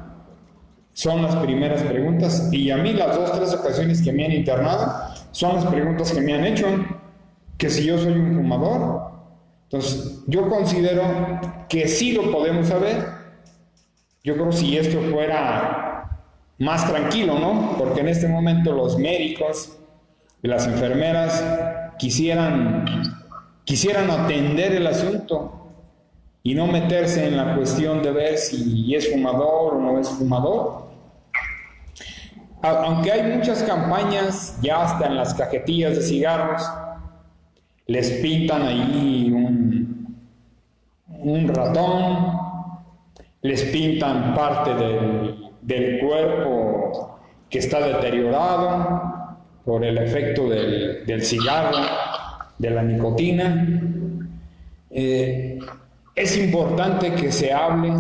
[0.92, 2.48] son las primeras preguntas.
[2.52, 6.20] Y a mí las dos, tres ocasiones que me han internado, son las preguntas que
[6.20, 6.66] me han hecho,
[7.56, 9.10] que si yo soy un fumador.
[9.64, 11.02] Entonces, yo considero
[11.68, 13.06] que sí lo podemos saber.
[14.22, 15.89] Yo creo si esto fuera
[16.60, 17.74] más tranquilo, ¿no?
[17.76, 19.76] Porque en este momento los médicos,
[20.42, 21.44] y las enfermeras
[21.98, 22.84] quisieran,
[23.64, 25.68] quisieran atender el asunto
[26.42, 30.88] y no meterse en la cuestión de ver si es fumador o no es fumador.
[32.62, 36.62] Aunque hay muchas campañas, ya hasta en las cajetillas de cigarros,
[37.86, 40.16] les pintan ahí un,
[41.08, 42.38] un ratón,
[43.42, 47.18] les pintan parte del, del cuerpo
[47.48, 49.10] que está deteriorado,
[49.64, 51.76] por el efecto del, cigarro,
[52.58, 53.82] de la nicotina.
[54.90, 55.58] Eh,
[56.14, 57.92] es importante que se hable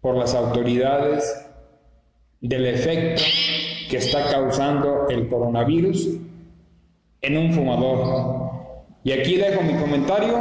[0.00, 1.46] por las autoridades
[2.40, 3.22] del efecto
[3.90, 6.08] que está causando el coronavirus
[7.20, 8.50] en un fumador.
[9.04, 10.38] Y aquí dejo mi comentario.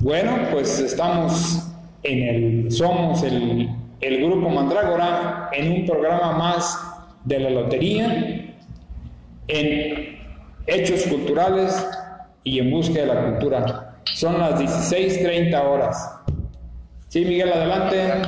[0.00, 1.68] Bueno, pues estamos
[2.02, 3.68] en el, somos el,
[4.00, 6.78] el grupo Mandrágora en un programa más
[7.24, 8.54] de la lotería
[9.48, 10.18] en
[10.66, 11.86] hechos culturales
[12.42, 13.96] y en busca de la cultura.
[14.04, 16.20] Son las 16.30 horas.
[17.08, 18.22] Sí, Miguel, adelante.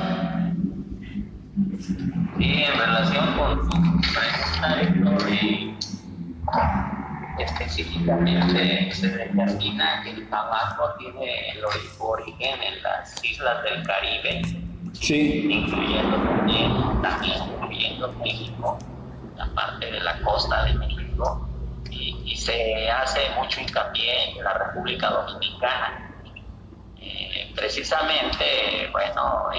[2.37, 3.69] Sí, en relación con su
[4.13, 4.81] pregunta,
[7.39, 11.63] específicamente se determina que el tabaco tiene el
[11.99, 14.41] origen en las islas del Caribe,
[14.99, 15.47] sí.
[15.49, 18.77] incluyendo también, también incluyendo México,
[19.35, 21.47] la parte de la costa de México
[21.91, 26.13] y, se hace mucho hincapié en la República Dominicana.
[27.01, 29.49] Eh, precisamente, bueno,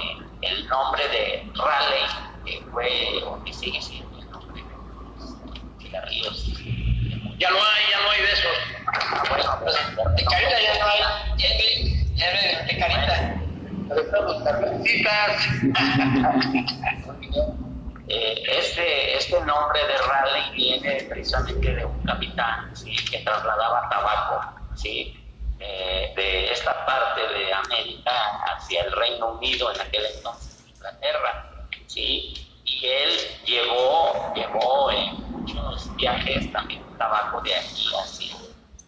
[0.41, 6.53] el nombre de Raleigh, que fue, o que sigue siendo el nombre de cigarrillos.
[7.37, 8.57] Ya no hay, ya no hay de esos.
[8.87, 10.99] Ah, bueno, pues, de carita ya no hay,
[11.37, 13.39] ya de, de carita.
[18.11, 22.73] Eh, este, este nombre de Raleigh viene precisamente de un capitán
[23.11, 25.15] que trasladaba tabaco ¿sí?
[25.59, 28.11] Eh, de esta parte de América
[28.47, 31.67] hacia el Reino Unido, en aquel entonces Inglaterra.
[31.85, 32.33] ¿sí?
[32.65, 33.11] Y él
[33.45, 38.35] llevó, llevó en muchos viajes también tabaco de aquí hacia,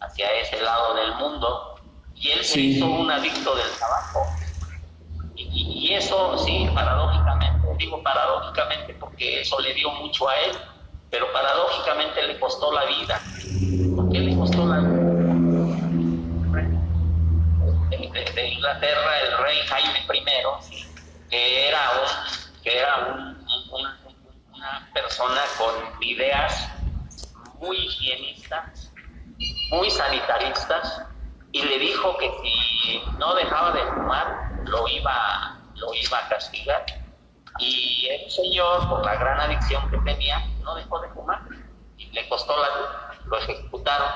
[0.00, 1.80] hacia ese lado del mundo.
[2.16, 4.26] Y él se hizo un adicto del tabaco.
[5.94, 7.52] Eso, sí, paradójicamente
[7.82, 10.52] digo paradójicamente porque eso le dio mucho a él,
[11.10, 13.20] pero paradójicamente le costó la vida.
[13.96, 15.02] ¿Por qué le costó la vida?
[18.34, 22.96] De, Inglaterra, el rey Jaime I, que era, un, que era
[24.52, 26.68] una persona con ideas
[27.58, 28.92] muy higienistas,
[29.70, 31.02] muy sanitaristas,
[31.52, 35.31] y le dijo que si no dejaba de fumar, lo iba,
[35.92, 36.84] lo iba a castigar.
[37.58, 41.42] Y el señor, por la gran adicción que tenía, no dejó de fumar.
[41.98, 44.08] Y le costó la vida, lo ejecutaron.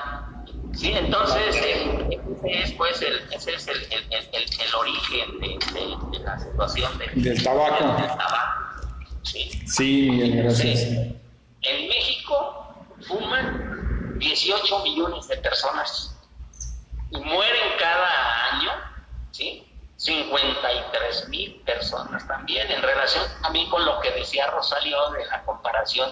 [0.73, 6.19] Sí, entonces ese es, pues, el, ese es el, el, el, el origen de, de,
[6.23, 7.83] la situación de, del tabaco.
[7.83, 8.81] Del, tabaco.
[9.23, 10.81] Sí, sí Miguel, gracias.
[11.61, 12.75] En México
[13.07, 16.15] fuman 18 millones de personas
[17.11, 18.71] y mueren cada año,
[19.31, 19.66] ¿sí?
[20.07, 26.09] 53 mil personas también, en relación también con lo que decía Rosario de la comparación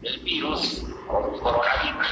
[0.00, 2.08] del virus o del coronavirus.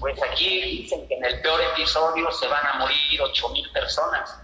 [0.00, 4.40] Pues aquí dicen que en el peor episodio se van a morir 8 mil personas.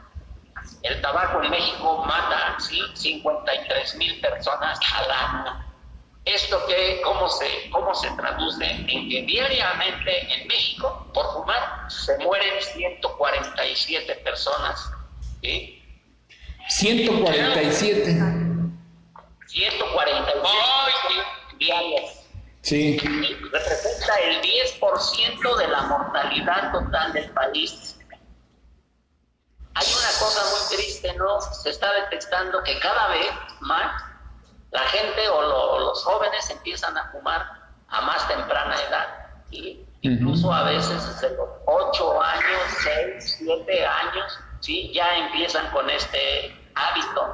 [0.82, 2.82] El tabaco en México mata, ¿sí?
[2.92, 5.64] 53 mil personas al año.
[6.26, 8.66] ¿Esto qué, cómo, se, ¿Cómo se traduce?
[8.66, 14.90] En que diariamente en México, por fumar, se mueren 147 personas.
[15.42, 15.79] ¿sí?
[16.70, 18.16] 147.
[19.46, 20.46] 147
[21.58, 22.28] diarias.
[22.62, 22.96] Sí.
[22.98, 27.98] Representa el 10% de la mortalidad total del país.
[29.74, 31.40] Hay una cosa muy triste, ¿no?
[31.40, 33.26] Se está detectando que cada vez
[33.60, 34.02] más
[34.70, 37.44] la gente o lo, los jóvenes empiezan a fumar
[37.88, 39.08] a más temprana edad.
[39.50, 44.92] Y incluso a veces desde los 8 años, 6, 7 años, ¿sí?
[44.94, 47.32] ya empiezan con este hábito.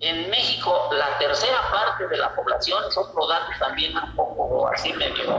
[0.00, 4.92] En México, la tercera parte de la población, es otro dato también un poco así
[4.94, 5.36] medio,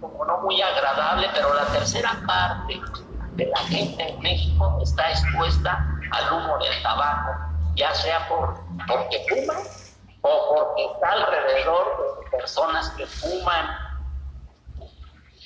[0.00, 2.80] como no muy agradable, pero la tercera parte
[3.34, 7.32] de la gente en México está expuesta al humo del tabaco,
[7.76, 9.62] ya sea por, porque fuman
[10.22, 13.85] o porque está alrededor de personas que fuman.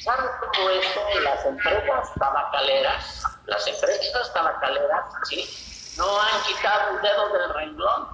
[0.03, 1.01] ¿Saben todo esto?
[1.23, 5.95] Las empresas tabacaleras, las empresas tabacaleras, ¿sí?
[5.99, 8.09] No han quitado un dedo del renglón.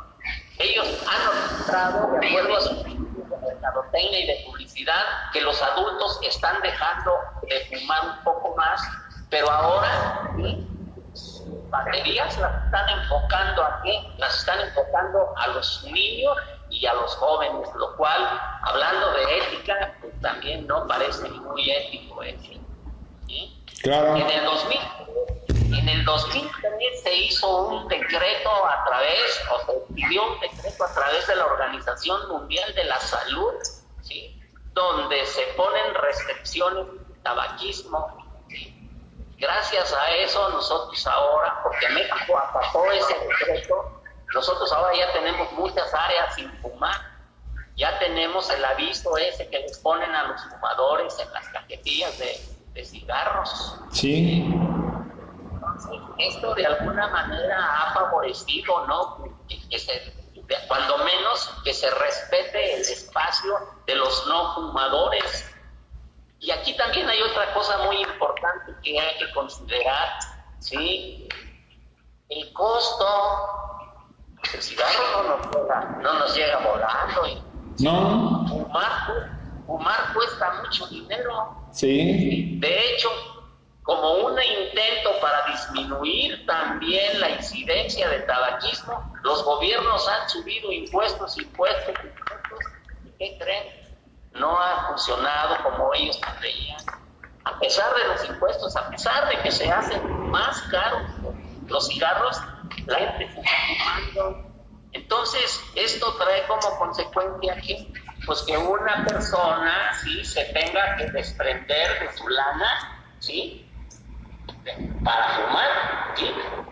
[0.58, 2.84] Ellos han mostrado, de acuerdo a sus
[3.46, 8.80] mercadotecnia y de publicidad, que los adultos están dejando de fumar un poco más,
[9.30, 10.66] pero ahora ¿sí?
[11.70, 14.02] baterías las están enfocando a qué?
[14.18, 16.36] Las están enfocando a los niños
[16.76, 22.22] y a los jóvenes, lo cual, hablando de ética, pues también no parece muy ético
[22.22, 22.52] eso.
[23.26, 23.62] ¿sí?
[23.82, 24.14] Claro.
[24.16, 24.78] En el 2000,
[25.78, 30.94] en el 2003 se hizo un decreto a través, o se pidió un decreto a
[30.94, 33.54] través de la Organización Mundial de la Salud,
[34.02, 34.38] ¿sí?
[34.74, 38.22] donde se ponen restricciones de tabaquismo.
[39.38, 43.95] Gracias a eso nosotros ahora, porque México apagó ese decreto,
[44.34, 47.16] nosotros ahora ya tenemos muchas áreas sin fumar.
[47.76, 52.40] Ya tenemos el aviso ese que les ponen a los fumadores en las cajetillas de,
[52.72, 53.76] de cigarros.
[53.92, 54.50] Sí.
[55.52, 59.36] Entonces, esto de alguna manera ha favorecido, ¿no?
[59.48, 60.14] Que, se,
[60.68, 63.52] cuando menos que se respete el espacio
[63.86, 65.52] de los no fumadores.
[66.38, 70.18] Y aquí también hay otra cosa muy importante que hay que considerar,
[70.60, 71.28] ¿sí?
[72.28, 73.75] El costo,
[74.54, 77.26] el cigarro no nos llega, no nos llega volando.
[77.26, 78.46] Y, no.
[78.48, 79.30] Fumar,
[79.66, 81.68] fumar cuesta mucho dinero.
[81.72, 82.58] Sí.
[82.60, 83.10] De hecho,
[83.82, 91.38] como un intento para disminuir también la incidencia de tabaquismo, los gobiernos han subido impuestos,
[91.38, 92.58] impuestos, impuestos.
[93.04, 93.86] ¿Y qué creen?
[94.32, 96.80] No ha funcionado como ellos creían.
[97.44, 101.02] A pesar de los impuestos, a pesar de que se hacen más caros
[101.68, 102.40] los cigarros,
[102.86, 104.44] la gente fumando.
[104.92, 107.92] Entonces, esto trae como consecuencia que,
[108.24, 110.24] pues que una persona, ¿sí?
[110.24, 113.66] Se tenga que desprender de su lana, ¿sí?
[115.04, 115.68] para fumar.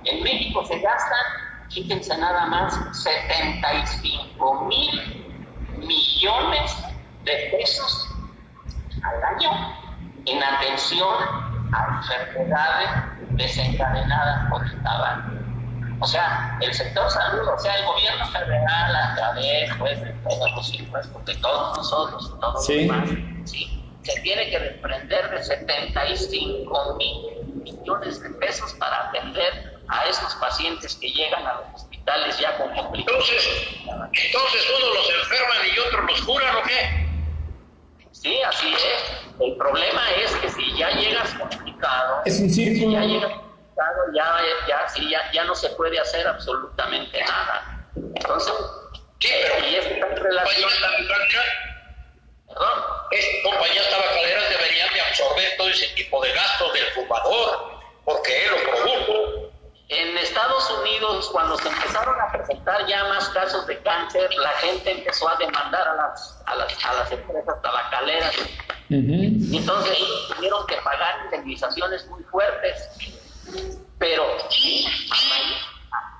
[0.04, 1.24] En México se gastan,
[1.70, 5.24] fíjense nada más, 75 mil
[5.78, 6.76] millones
[7.24, 8.08] de pesos
[9.02, 9.50] al año
[10.26, 11.14] en atención
[11.72, 12.90] a enfermedades
[13.30, 15.43] desencadenadas por el tabaco.
[16.04, 20.50] O sea, el sector salud, o sea, el gobierno federal a través pues, de todos
[20.52, 22.86] los impuestos de todos nosotros, todos Sí.
[22.86, 23.08] los demás,
[23.48, 23.82] ¿sí?
[24.02, 30.94] se tiene que desprender de 75 mil millones de pesos para atender a esos pacientes
[30.96, 33.24] que llegan a los hospitales ya con complicaciones.
[33.24, 37.06] Entonces, entonces unos los enferman y otros los curan, ¿o qué?
[38.12, 39.40] Sí, así es.
[39.40, 42.92] El problema es que si ya llegas complicado, Es un si círculo.
[42.92, 43.32] ya llegas
[44.14, 47.86] ya, ya, sí, ya, ya no se puede hacer absolutamente nada.
[47.96, 48.54] Entonces,
[49.24, 51.44] Sí, eh, pero y esto está en relación compañías también, tabacaleras,
[52.46, 58.50] perdón, compañías tabacaleras deberían de absorber todo ese tipo de gastos del fumador, porque él
[58.50, 59.50] lo produjo.
[59.88, 64.90] En Estados Unidos, cuando se empezaron a presentar ya más casos de cáncer, la gente
[64.90, 68.34] empezó a demandar a las, a las, a las empresas tabacaleras.
[68.90, 73.13] Entonces ellos tuvieron que pagar indemnizaciones muy fuertes.
[73.98, 74.24] Pero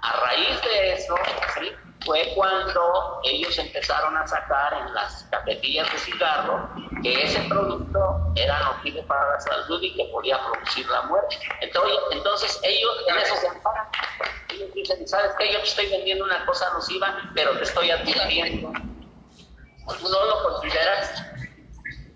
[0.02, 1.14] a raíz, de eso,
[2.04, 6.68] fue cuando ellos empezaron a sacar en las cajetillas de cigarro
[7.02, 11.38] que ese producto era nocivo para la salud y que podía producir la muerte.
[11.60, 13.88] Entonces, ellos en eso se amparan.
[14.50, 15.52] Ellos dicen, ¿sabes qué?
[15.52, 18.72] Yo te estoy vendiendo una cosa nociva, pero te estoy advirtiendo.
[19.86, 21.22] Pues no lo consideras,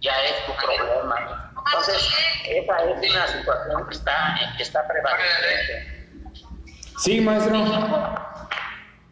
[0.00, 1.47] ya es tu problema.
[1.68, 2.08] Entonces,
[2.48, 6.08] esa es una situación que está, que está prevalente.
[6.98, 7.56] Sí, maestro.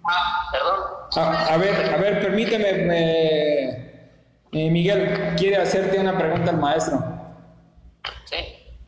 [0.08, 0.96] Ah, perdón.
[1.16, 2.72] A, ver, a ver, permíteme,
[4.52, 6.98] Miguel, quiere hacerte una pregunta al maestro.
[8.24, 8.78] Sí.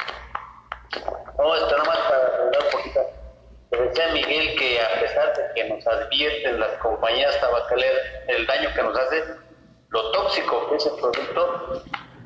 [1.37, 3.01] No, esto nomás para hablar un poquito.
[3.71, 8.83] decía Miguel que a pesar de que nos advierten las compañías tabacaleras el daño que
[8.83, 9.25] nos hace,
[9.91, 11.83] lo tóxico que es el producto,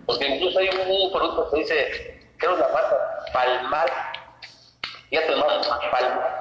[0.07, 2.97] porque incluso hay un, producto que dice, creo la marca
[3.33, 3.91] Palmar,
[5.09, 6.41] fíjate más, Palmar,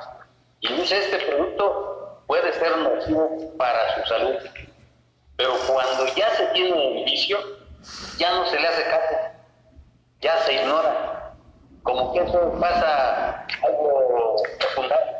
[0.62, 4.36] y dice este producto puede ser nocivo para su salud.
[5.36, 7.38] Pero cuando ya se tiene el vicio,
[8.18, 9.16] ya no se le hace caso,
[10.22, 11.34] ya se ignora.
[11.84, 15.18] Como que eso pasa algo secundario.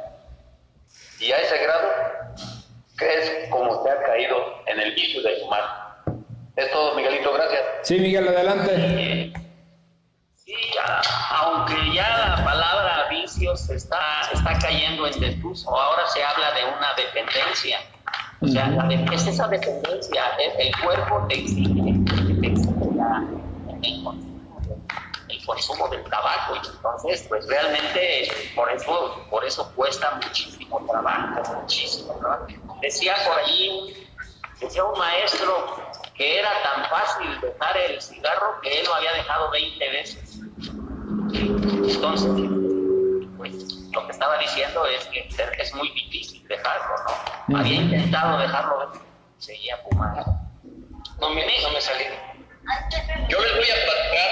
[1.20, 1.90] Y a ese grado,
[2.98, 4.38] que es como se ha caído
[4.68, 5.81] en el vicio de fumar.
[6.56, 7.62] Es todo, Miguelito, gracias.
[7.84, 9.34] Sí, Miguel, adelante.
[10.36, 10.54] Sí,
[11.30, 16.94] aunque ya la palabra vicios está, está cayendo en desuso, ahora se habla de una
[16.96, 17.80] dependencia.
[18.42, 18.74] O sea,
[19.14, 20.24] es esa dependencia,
[20.58, 21.90] el cuerpo te exige,
[25.30, 31.54] el, consumo, del tabaco y entonces pues realmente por eso, por eso cuesta muchísimo trabajo,
[31.62, 32.16] muchísimo.
[32.82, 34.08] Decía por ahí,
[34.60, 35.91] decía un maestro
[36.22, 40.40] que era tan fácil dejar el cigarro que él lo había dejado 20 veces.
[41.34, 42.30] Entonces,
[43.38, 46.96] pues lo que estaba diciendo es que es muy difícil dejarlo,
[47.48, 47.58] ¿no?
[47.58, 48.92] Había intentado dejarlo,
[49.40, 50.24] seguía fumando.
[51.20, 52.04] No me, no me salí.
[53.28, 54.30] Yo les voy a platicar.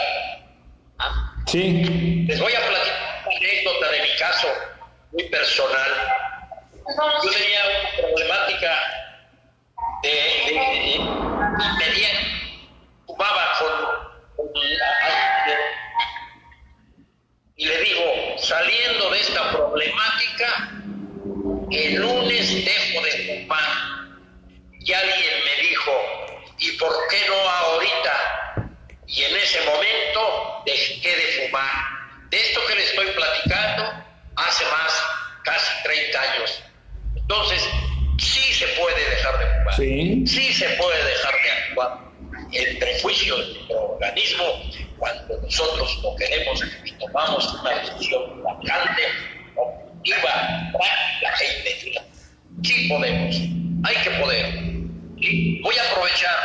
[0.99, 1.33] ¿Ah?
[1.47, 2.25] Sí.
[2.27, 4.47] Les voy a platicar una anécdota de mi caso,
[5.11, 5.91] muy personal.
[7.23, 8.75] Yo tenía una problemática
[10.03, 11.38] de, de, de,
[11.78, 12.10] tenía,
[13.05, 14.53] fumaba con, con
[17.60, 18.03] y le digo,
[18.38, 20.72] saliendo de esta problemática,
[21.72, 23.70] el lunes dejo de fumar.
[24.80, 25.91] Y alguien me dijo,
[26.57, 28.76] ¿y por qué no ahorita?
[29.07, 31.70] Y en ese momento dejé de fumar.
[32.30, 34.05] De esto que le estoy platicando,
[34.38, 35.03] hace más,
[35.43, 36.64] casi 30 años.
[37.18, 37.70] Entonces,
[38.20, 39.76] sí se puede dejar de fumar.
[39.76, 42.09] Sí, sí se puede dejar de actuar.
[42.51, 44.43] El prejuicio de nuestro organismo
[44.97, 49.03] cuando nosotros lo queremos y tomamos una decisión vacante,
[49.55, 52.07] objetiva, práctica e inmediata.
[52.63, 53.36] Sí podemos,
[53.84, 54.45] hay que poder.
[55.17, 56.36] Y voy a aprovechar,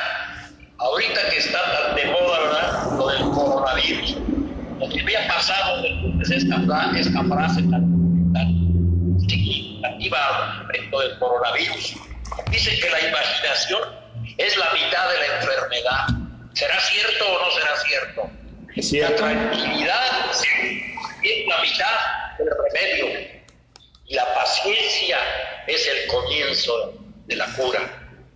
[0.79, 2.99] ahorita que está tan de moda, ¿verdad?
[2.99, 4.17] Lo del coronavirus.
[4.79, 8.04] Lo que había pasado después esta, esta frase tan
[10.05, 11.95] significativa respecto del coronavirus.
[12.51, 13.83] Dice que la imaginación
[14.39, 16.07] es la mitad de la enfermedad.
[16.55, 18.31] ¿Será cierto o no será cierto?
[18.77, 20.31] La tranquilidad
[21.23, 23.41] es la mitad del remedio
[24.07, 25.19] y la paciencia
[25.67, 26.95] es el comienzo
[27.27, 27.81] de la cura.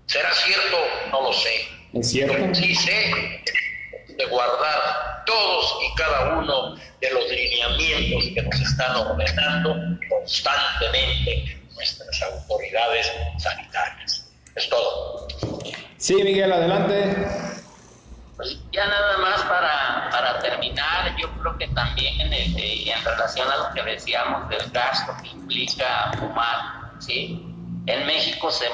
[0.07, 0.79] ¿Será cierto?
[1.11, 1.69] No lo sé.
[1.95, 2.55] ¿Es cierto?
[2.55, 3.43] sí sé
[4.09, 12.22] de guardar todos y cada uno de los lineamientos que nos están ordenando constantemente nuestras
[12.22, 14.31] autoridades sanitarias.
[14.55, 15.29] Es todo.
[15.97, 17.26] Sí, Miguel, adelante.
[18.37, 23.57] Pues ya nada más para, para terminar, yo creo que también este, en relación a
[23.57, 27.45] lo que decíamos del gasto que implica fumar, ¿sí?
[27.87, 28.66] En México se,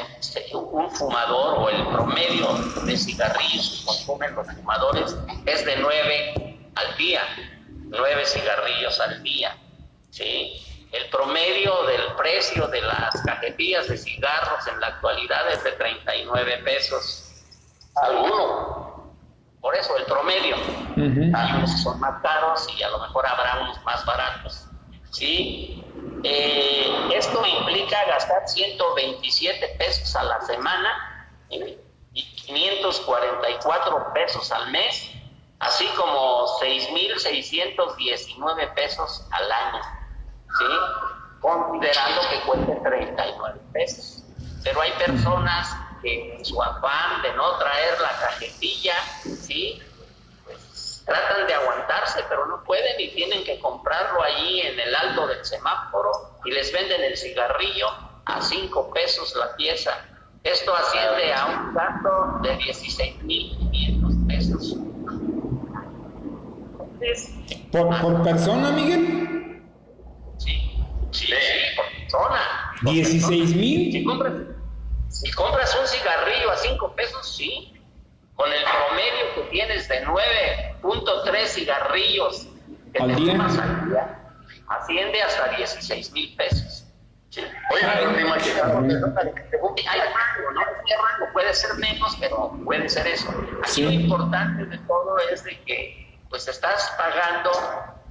[0.54, 2.52] un fumador o el promedio
[2.84, 7.22] de cigarrillos que consumen los fumadores es de nueve al día,
[7.84, 9.56] nueve cigarrillos al día,
[10.10, 10.60] ¿sí?
[10.94, 16.58] El promedio del precio de las cajetillas de cigarros en la actualidad es de 39
[16.58, 17.30] pesos
[17.96, 18.84] al uno
[19.64, 20.54] por eso el promedio.
[21.34, 24.66] Algunos son más caros y a lo mejor habrá unos más baratos.
[25.10, 25.82] ¿sí?
[26.22, 31.78] Eh, esto implica gastar 127 pesos a la semana y
[32.12, 35.12] 544 pesos al mes
[35.60, 39.80] así como 6.619 pesos al año,
[40.58, 40.64] ¿sí?
[41.44, 44.24] considerando que cueste 39 pesos.
[44.62, 49.82] Pero hay personas que en su afán de no traer la cajetilla, ¿sí?
[50.46, 55.26] Pues tratan de aguantarse, pero no pueden y tienen que comprarlo allí en el alto
[55.26, 56.12] del semáforo
[56.46, 57.88] y les venden el cigarrillo
[58.24, 59.92] a 5 pesos la pieza.
[60.42, 64.76] Esto asciende a un gasto de 16.500 pesos.
[67.70, 69.43] ¿Por, ¿Por persona, Miguel?
[71.26, 72.40] Sí, por persona.
[72.82, 73.92] ¿16 mil?
[73.92, 74.32] Si compras,
[75.08, 77.70] si compras un cigarrillo a 5 pesos, sí.
[78.34, 82.48] Con el promedio que tienes de 9.3 cigarrillos
[82.92, 83.32] que ¿Al te día?
[83.32, 84.18] fumas al día,
[84.68, 86.84] asciende hasta 16 mil pesos.
[87.30, 87.40] Sí.
[87.72, 90.60] Oye, pero te imaginas, Hay rango, ¿no?
[90.60, 93.28] Este rango puede ser menos, pero puede ser eso.
[93.62, 93.82] Aquí Sí.
[93.82, 97.50] lo importante de todo es de que pues estás pagando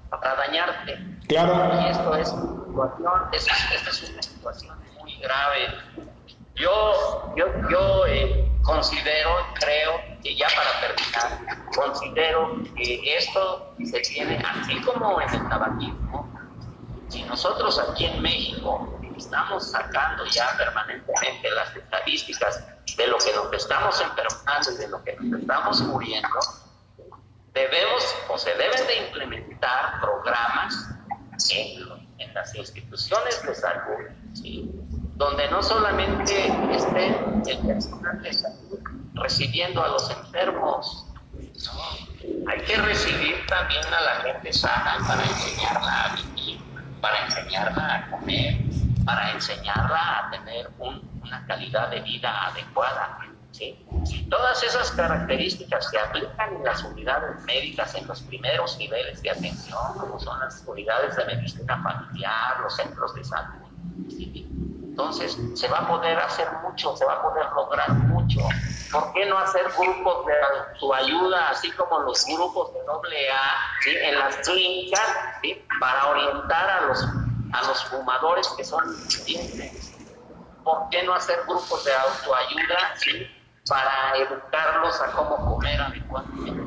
[0.09, 0.97] para dañarte.
[1.27, 1.81] Claro.
[1.81, 2.33] Y esto es
[2.73, 5.67] situación, es- esta es una situación muy grave.
[6.55, 14.37] Yo, yo, yo eh, considero, creo que ya para terminar, considero que esto se tiene,
[14.45, 16.31] así como en el tabaquismo,
[17.09, 22.63] si nosotros aquí en México estamos sacando ya permanentemente las estadísticas
[22.97, 26.39] de lo que nos estamos enfermando y de lo que nos estamos muriendo,
[27.53, 30.89] debemos o se deben de implementar programas
[31.51, 31.83] en,
[32.17, 34.05] en las instituciones de salud,
[35.15, 37.07] donde no solamente esté
[37.47, 38.79] el personal de salud
[39.15, 41.07] recibiendo a los enfermos,
[42.47, 46.61] hay que recibir también a la gente sana para enseñarla a vivir,
[47.01, 48.61] para enseñarla a comer,
[49.05, 53.17] para enseñarla a tener un- una calidad de vida adecuada.
[54.05, 54.27] ¿Sí?
[54.29, 59.97] Todas esas características se aplican en las unidades médicas, en los primeros niveles de atención,
[59.97, 63.63] como son las unidades de medicina familiar, los centros de salud,
[64.93, 68.41] entonces se va a poder hacer mucho, se va a poder lograr mucho.
[68.91, 73.89] ¿Por qué no hacer grupos de autoayuda, así como los grupos de AA ¿sí?
[73.89, 75.01] en las clínicas,
[75.79, 77.03] para orientar a los,
[77.53, 79.95] a los fumadores que son incipientes?
[80.63, 82.95] ¿Por qué no hacer grupos de autoayuda.
[83.67, 86.61] Para educarlos a cómo comer adecuadamente?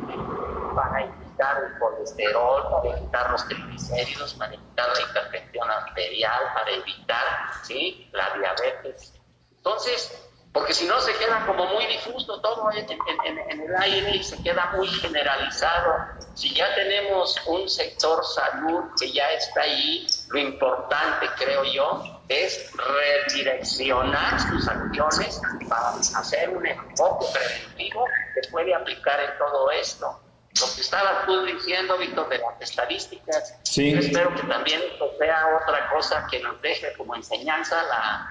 [0.74, 7.24] Para evitar el colesterol, para evitar los triglicéridos, para evitar la hipertensión arterial, para evitar
[7.62, 8.08] ¿sí?
[8.12, 9.14] la diabetes.
[9.56, 10.22] Entonces,
[10.52, 14.42] porque si no se queda como muy difuso todo en, en- el aire y se
[14.42, 15.94] queda muy generalizado.
[16.34, 22.70] Si ya tenemos un sector salud que ya está ahí, lo importante, creo yo, es
[22.72, 28.04] redireccionar sus acciones para hacer un enfoque preventivo
[28.34, 30.20] que puede aplicar en todo esto.
[30.60, 33.92] Lo que estabas tú diciendo, Víctor, de las estadísticas, Sí.
[33.92, 38.30] yo espero que también esto sea otra cosa que nos deje como enseñanza la,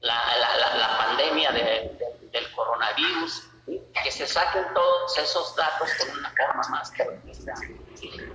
[0.00, 3.82] la, la, la, la pandemia de- de- del coronavirus, ¿sí?
[4.02, 7.52] que se saquen todos esos datos con una forma más precisa.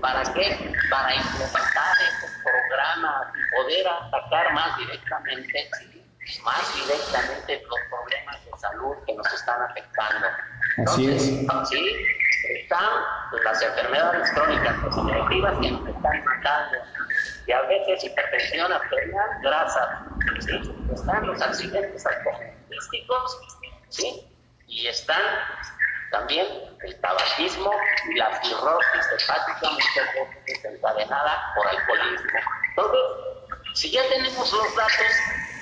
[0.01, 0.73] ¿Para qué?
[0.89, 5.69] Para implementar estos programas y poder atacar más directamente,
[6.43, 10.27] más directamente los problemas de salud que nos están afectando.
[10.85, 11.27] Así es.
[11.27, 12.05] Entonces, sí,
[12.49, 12.89] están
[13.43, 16.77] las enfermedades crónicas degenerativas que nos están matando.
[17.45, 20.05] Diabetes, hipertensión arterial, grasa.
[20.39, 20.75] ¿sí?
[20.93, 23.37] Están los accidentes automovilísticos,
[23.89, 24.27] ¿sí?
[24.67, 25.21] Y están
[26.11, 26.45] también
[26.83, 27.71] el tabaquismo
[28.09, 32.29] y la cirrosis hepática muchas veces desencadenada por alcoholismo.
[32.69, 32.99] Entonces,
[33.73, 35.07] si ya tenemos los datos,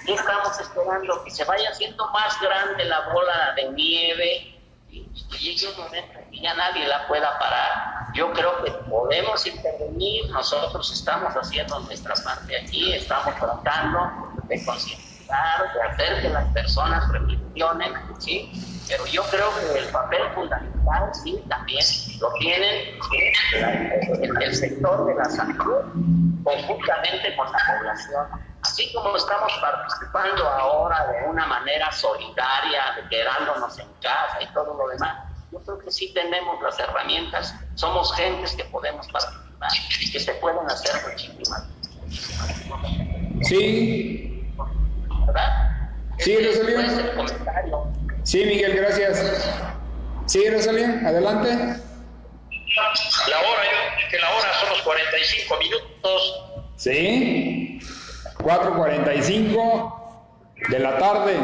[0.05, 1.23] ¿qué estamos esperando?
[1.23, 6.19] Que se vaya haciendo más grande la bola de nieve y que llegue un momento
[6.19, 8.07] en que ya nadie la pueda parar.
[8.15, 15.73] Yo creo que podemos intervenir, nosotros estamos haciendo nuestra parte aquí, estamos tratando de concientizar,
[15.73, 18.78] de hacer que las personas reflexionen, ¿sí?
[18.89, 21.85] Pero yo creo que el papel fundamental, sí, también
[22.19, 22.97] lo tienen
[24.23, 25.85] el, el sector de la salud
[26.43, 28.27] conjuntamente con la población.
[28.63, 34.73] Así como estamos participando ahora de una manera solidaria, de quedándonos en casa y todo
[34.75, 35.17] lo demás,
[35.51, 39.69] yo creo que sí tenemos las herramientas, somos gentes que podemos participar
[40.01, 41.63] y que se pueden hacer muchísimas,
[43.43, 44.51] Sí,
[45.25, 45.71] ¿verdad?
[46.17, 46.85] Sí, Ese Rosalía.
[46.85, 47.87] es el comentario.
[48.23, 49.49] Sí, Miguel, gracias.
[50.25, 51.49] Sí, Rosalía, adelante.
[51.49, 56.43] La hora, yo, que la hora son los 45 minutos.
[56.77, 57.79] Sí,
[58.37, 59.99] 4.45
[60.69, 61.37] de la tarde.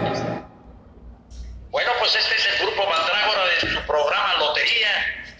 [1.71, 4.89] Bueno, pues este es el grupo Mandrágora de su programa Lotería,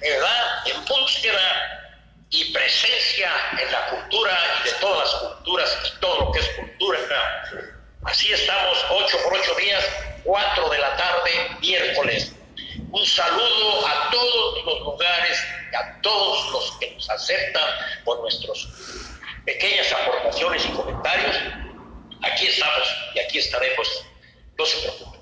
[0.02, 0.46] ¿verdad?
[0.88, 1.96] búsqueda
[2.30, 3.30] y presencia
[3.62, 7.00] en la cultura y de todas las culturas y todo lo que es cultura.
[8.04, 9.84] Así estamos ocho por ocho días,
[10.26, 12.36] cuatro de la tarde, miércoles.
[12.92, 15.44] Un saludo a todos los lugares,
[15.78, 17.64] a todos los que nos aceptan
[18.04, 18.68] por nuestras
[19.46, 21.36] pequeñas aportaciones y comentarios.
[22.24, 24.06] Aquí estamos y aquí estaremos.
[24.58, 25.22] No se preocupen.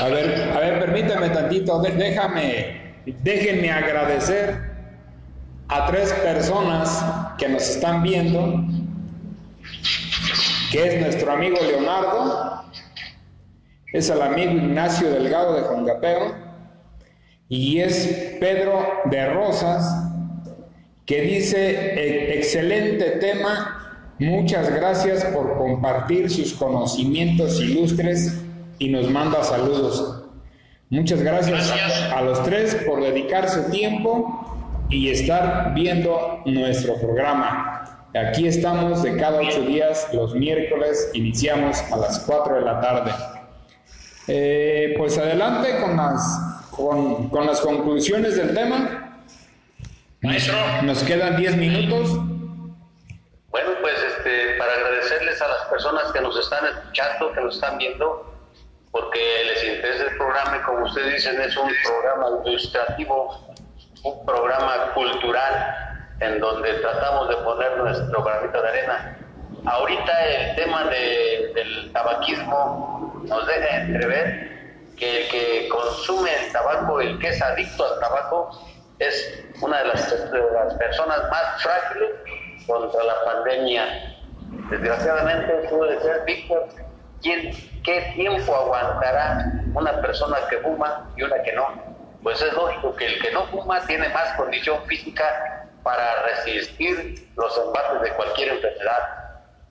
[0.00, 4.72] a ver, a ver, permíteme tantito, déjame, déjenme agradecer
[5.68, 7.04] a tres personas
[7.38, 8.64] que nos están viendo,
[10.70, 12.71] que es nuestro amigo Leonardo,
[13.92, 16.34] es el amigo Ignacio Delgado de Jongapeo
[17.48, 20.08] y es Pedro de Rosas,
[21.04, 28.42] que dice, e-, excelente tema, muchas gracias por compartir sus conocimientos ilustres
[28.78, 30.24] y nos manda saludos.
[30.88, 31.70] Muchas gracias,
[32.14, 38.08] a los tres por dedicar su tiempo y estar viendo nuestro programa.
[38.14, 43.41] Aquí estamos de cada ocho días, los miércoles, iniciamos a las cuatro de la tarde.
[44.34, 49.20] Eh, pues adelante con las, con, con, las conclusiones del tema.
[50.22, 50.56] Maestro.
[50.84, 52.12] Nos quedan diez minutos.
[53.50, 57.76] Bueno, pues este, para agradecerles a las personas que nos están escuchando, que nos están
[57.76, 58.34] viendo,
[58.90, 63.54] porque les interesa el programa y como ustedes dicen es un programa ilustrativo
[64.04, 69.18] un programa cultural en donde tratamos de poner nuestro granito de arena.
[69.66, 74.52] Ahorita el tema del tabaquismo nos deja entrever
[74.96, 78.50] que el que consume el tabaco, el que es adicto al tabaco,
[78.98, 80.14] es una de las,
[80.78, 82.10] personas más frágiles
[82.66, 84.16] contra la pandemia.
[84.70, 86.68] Desgraciadamente puede ser Víctor,
[87.20, 87.52] ¿quién,
[87.82, 91.92] ¿qué tiempo aguantará una persona que fuma y una que no?
[92.22, 97.58] pues es lógico que el que no fuma tiene más condición física para resistir los
[97.58, 99.00] embates de cualquier enfermedad.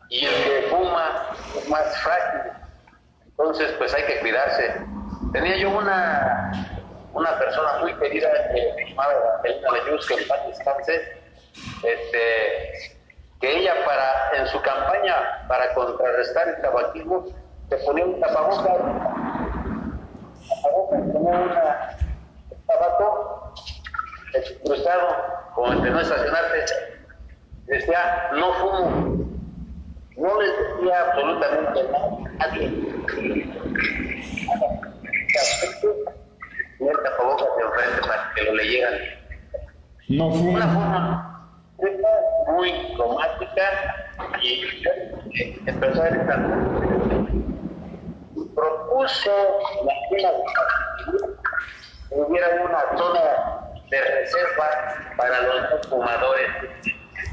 [0.09, 2.51] Y el que fuma es más frágil.
[3.41, 4.85] Entonces, pues hay que cuidarse.
[5.33, 6.51] Tenía yo una,
[7.13, 11.01] una persona muy querida que se llamaba Evangelina Leyus, que en paz descanse,
[11.83, 12.97] este,
[13.39, 17.25] que ella para, en su campaña para contrarrestar el tabaquismo,
[17.69, 18.77] se ponía un tapabocas,
[20.47, 21.97] tapabocas como una
[22.67, 23.53] tabaco
[24.63, 25.07] cruzado,
[25.55, 26.65] como entre no estacionarte,
[27.65, 29.40] decía, no fumo.
[30.17, 32.07] No les decía absolutamente nada
[32.39, 32.67] a nadie.
[36.79, 38.93] Y el tapabocas de enfrente para que lo leyeran.
[40.09, 40.51] No fumo.
[40.51, 41.31] Una forma
[42.47, 43.63] muy cromática
[44.41, 44.83] y
[45.65, 46.39] empezó a estar
[48.55, 49.31] propuso
[49.85, 50.31] la escuela
[52.09, 53.21] de hubiera una zona
[53.89, 54.67] de reserva
[55.17, 56.49] para los fumadores.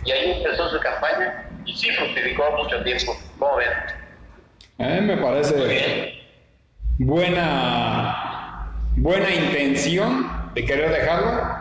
[0.04, 3.14] Y ahí empezó su campaña y sí fructificó mucho tiempo.
[3.38, 3.68] ¿Cómo ven?
[4.78, 6.22] A mí me parece
[6.98, 11.58] buena, buena intención de querer dejarlo.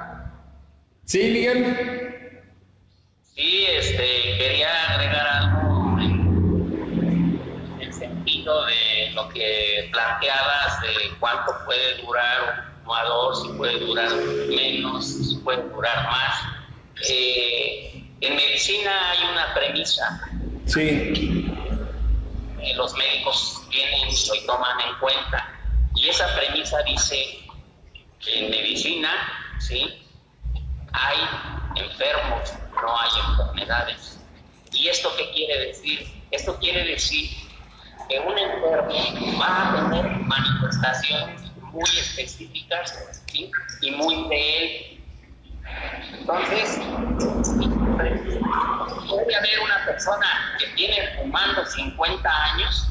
[1.03, 2.41] ¿Sí, Miguel?
[3.35, 12.01] Sí, este, quería agregar algo en el sentido de lo que planteabas de cuánto puede
[12.01, 12.67] durar
[13.33, 14.09] si puede durar
[14.47, 16.41] menos, si puede durar más.
[17.09, 17.86] Eh,
[18.21, 20.29] en medicina hay una premisa.
[20.65, 20.81] Sí.
[22.59, 25.53] Eh, los médicos tienen y toman en cuenta.
[25.95, 27.39] Y esa premisa dice
[28.19, 29.09] que en medicina,
[29.59, 30.03] ¿sí?
[30.93, 31.17] Hay
[31.75, 34.19] enfermos, no hay enfermedades.
[34.71, 36.07] ¿Y esto qué quiere decir?
[36.31, 37.29] Esto quiere decir
[38.09, 41.41] que un enfermo va a tener manifestaciones
[41.71, 43.23] muy específicas
[43.81, 45.01] y muy de él.
[46.19, 46.79] Entonces,
[47.97, 52.89] puede haber una persona que tiene fumando 50 años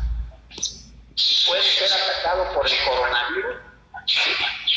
[0.50, 3.56] y puede ser atacado por el coronavirus.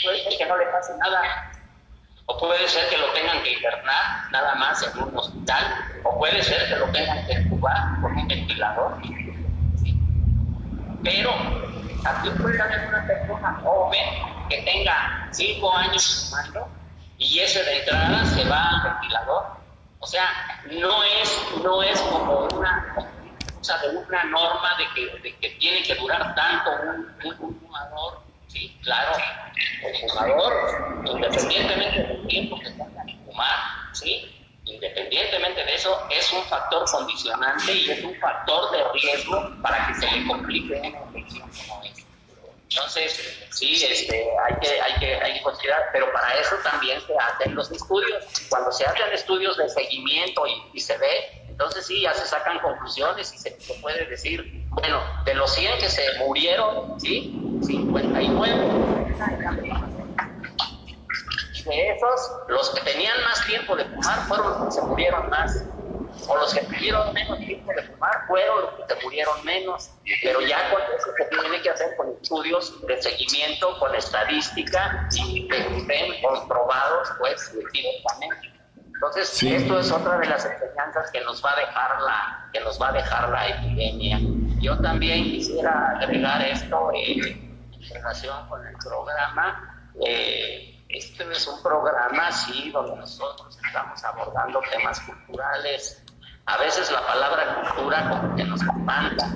[0.04, 1.52] Puede ser que no le pase nada.
[2.28, 6.02] O puede ser que lo tengan que internar nada más en un hospital.
[6.04, 9.02] O puede ser que lo tengan que incubar con un ventilador.
[11.04, 11.34] Pero
[12.06, 14.00] Aquí puede haber una persona joven
[14.50, 16.68] que tenga cinco años fumando
[17.18, 19.59] y ese de entrada se va al ventilador.
[20.00, 22.96] O sea, no es, no es como una,
[23.60, 28.22] o sea, de una norma de que, tiene que durar tanto un, un, fumador.
[28.48, 29.12] Sí, claro,
[29.84, 33.60] el fumador, independientemente del tiempo que tenga que fumar,
[33.94, 34.36] ¿sí?
[34.64, 39.96] Independientemente de eso, es un factor condicionante y es un factor de riesgo para que
[39.96, 41.99] se le complique una infección como esta.
[42.72, 47.18] Entonces, sí, este, hay, que, hay, que, hay que considerar, pero para eso también se
[47.18, 48.24] hacen los estudios.
[48.48, 50.44] Cuando se hacen estudios de seguimiento
[50.74, 53.52] y, se ve, entonces sí, ya se sacan conclusiones y se,
[53.82, 57.36] puede decir, bueno, de los 100 que se murieron, ¿sí?
[57.64, 59.16] 59.
[61.66, 65.64] De esos, los que tenían más tiempo de fumar fueron los que se murieron más
[66.28, 69.92] o los que tuvieron menos tiempo de fumar fueron los que se murieron menos.
[70.24, 75.48] Pero ya con eso se tiene que hacer con estudios de seguimiento, con estadística y
[75.48, 78.60] que estén comprobados pues directamente.
[79.02, 82.82] Entonces, esto es otra de las enseñanzas que nos va a dejar la, que nos
[82.82, 84.20] va a dejar la epidemia.
[84.60, 89.92] Yo también quisiera agregar esto eh, en relación con el programa.
[90.06, 96.04] Eh, este es un programa, sí, donde nosotros estamos abordando temas culturales,
[96.50, 99.36] a veces la palabra cultura como que nos espanta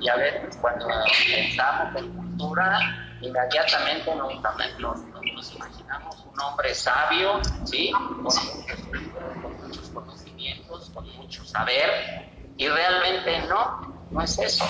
[0.00, 0.86] y a veces cuando
[1.26, 2.78] pensamos en cultura
[3.20, 7.92] inmediatamente nos, nos, imaginamos un hombre sabio, ¿sí?
[7.92, 14.64] Con muchos, conocimientos, con mucho saber y realmente no, no es eso.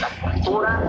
[0.00, 0.80] La cultura,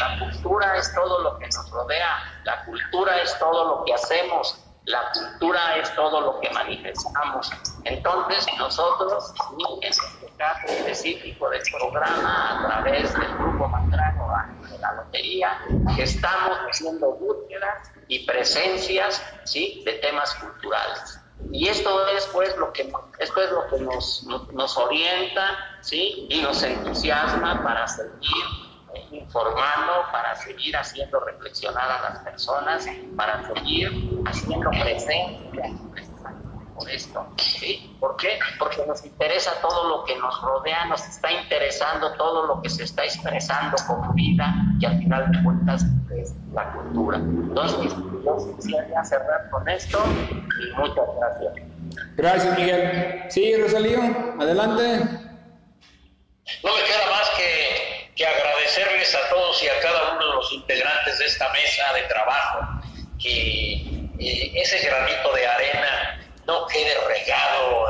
[0.00, 4.58] la cultura es todo lo que nos rodea, la cultura es todo lo que hacemos,
[4.88, 7.50] la cultura es todo lo que manifestamos.
[7.84, 14.92] Entonces, nosotros, en este caso específico del programa, a través del Grupo Mandrágora de la
[14.94, 15.58] Lotería,
[15.98, 19.82] estamos haciendo búsquedas y presencias ¿sí?
[19.84, 21.20] de temas culturales.
[21.52, 26.26] Y esto es pues lo que esto es lo que nos, nos orienta ¿sí?
[26.30, 28.67] y nos entusiasma para seguir
[29.12, 32.86] informando, para seguir haciendo reflexionar a las personas,
[33.16, 35.70] para seguir haciendo presencia
[36.78, 37.26] por esto.
[37.38, 37.96] ¿sí?
[37.98, 38.38] ¿Por qué?
[38.58, 42.84] Porque nos interesa todo lo que nos rodea, nos está interesando todo lo que se
[42.84, 45.84] está expresando como vida y al final de cuentas
[46.16, 47.18] es la cultura.
[47.18, 49.98] Entonces, yo quisiera cerrar con esto
[50.62, 51.68] y muchas gracias.
[52.16, 53.24] Gracias, Miguel.
[53.28, 54.00] Sí, Rosalío,
[54.40, 54.98] adelante.
[56.64, 60.52] No me queda más que que agradecerles a todos y a cada uno de los
[60.52, 62.58] integrantes de esta mesa de trabajo
[63.22, 63.74] que
[64.18, 67.88] eh, ese granito de arena no quede regado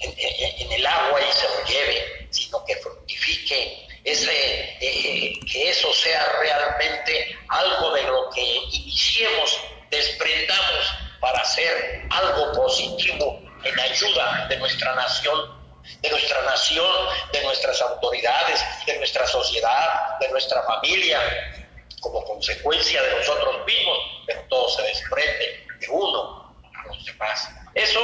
[0.00, 7.38] en el, agua y se lo lleve, sino que fructifique, eh, que eso sea realmente
[7.48, 8.42] algo de lo que
[8.72, 15.61] iniciemos, desprendamos para hacer algo positivo en ayuda de nuestra nación
[16.00, 21.20] de nuestra nación, de nuestras autoridades, de nuestra sociedad, de nuestra familia,
[22.00, 27.48] como consecuencia de nosotros mismos, pero todo se desprende de uno a los demás.
[27.74, 28.00] Eso,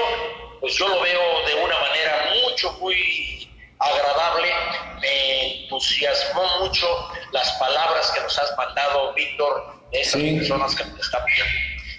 [0.61, 4.53] pues yo lo veo de una manera mucho, muy agradable.
[5.01, 6.87] Me entusiasmó mucho
[7.33, 11.53] las palabras que nos has mandado, Víctor, de esas personas que nos están viendo.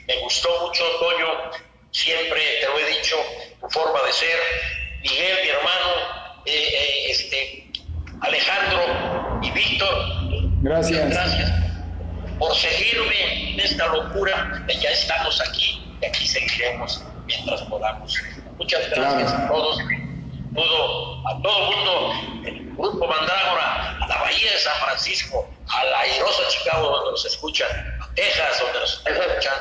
[0.08, 1.52] Me gustó mucho, Toño,
[1.92, 3.16] siempre te lo he dicho,
[3.60, 4.40] tu forma de ser,
[5.02, 5.90] Miguel, mi hermano,
[6.46, 7.72] eh, eh, este,
[8.22, 9.90] Alejandro y Víctor.
[10.62, 11.10] Gracias.
[11.10, 11.52] Gracias
[12.40, 14.66] por seguirme en esta locura.
[14.82, 18.16] Ya estamos aquí y aquí seguiremos mientras podamos.
[18.58, 19.78] Muchas gracias a todos.
[20.56, 25.84] Todo, a todo el mundo, el Grupo Mandrágora, a la Bahía de San Francisco, a
[25.86, 27.70] la airosa Chicago donde nos escuchan,
[28.02, 29.54] a Texas donde nos escuchan.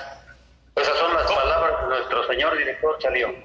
[0.76, 3.44] Esas son las palabras de nuestro señor director Chalión.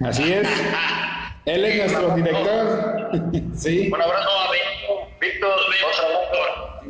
[0.00, 0.48] Así es.
[1.48, 3.10] Él es nuestro director.
[3.56, 3.90] sí.
[3.90, 5.08] Un abrazo a Víctor.
[5.18, 5.50] Víctor.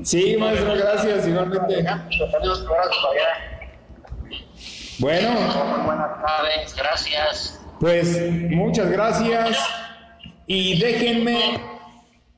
[0.02, 1.86] Sí, maestro, gracias, igualmente.
[4.98, 5.30] Bueno.
[5.84, 7.60] Buenas tardes, gracias.
[7.78, 9.58] Pues muchas gracias
[10.48, 11.60] y déjenme,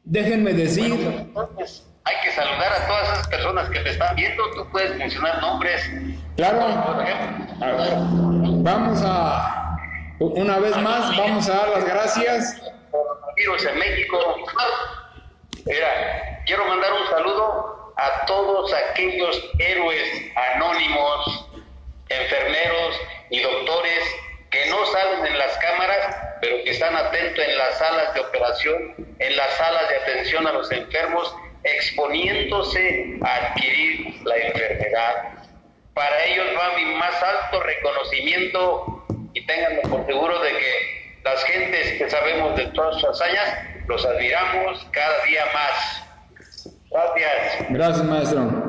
[0.05, 0.93] déjenme decir.
[0.93, 4.43] Entonces, hay que saludar a todas esas personas que te están viendo.
[4.55, 5.91] Tú puedes mencionar nombres.
[6.37, 6.67] Claro.
[8.63, 9.70] Vamos a
[10.21, 12.63] una vez más, vamos a dar las gracias.
[12.91, 14.37] Coronavirus en México.
[15.65, 20.09] Mira, quiero mandar un saludo a todos aquellos héroes
[20.55, 21.49] anónimos,
[22.09, 23.01] enfermeros
[23.31, 24.05] y doctores
[24.51, 28.95] que no salen en las cámaras, pero que están atentos en las salas de operación,
[29.19, 35.15] en las salas de atención a los enfermos, exponiéndose a adquirir la enfermedad.
[35.95, 39.01] Para ellos va mi más alto reconocimiento
[39.35, 43.55] y ténganlo por seguro de que las gentes que sabemos de todas sus hazañas
[43.87, 46.07] los admiramos cada día más.
[46.91, 47.71] Gracias.
[47.71, 48.69] Gracias, maestro.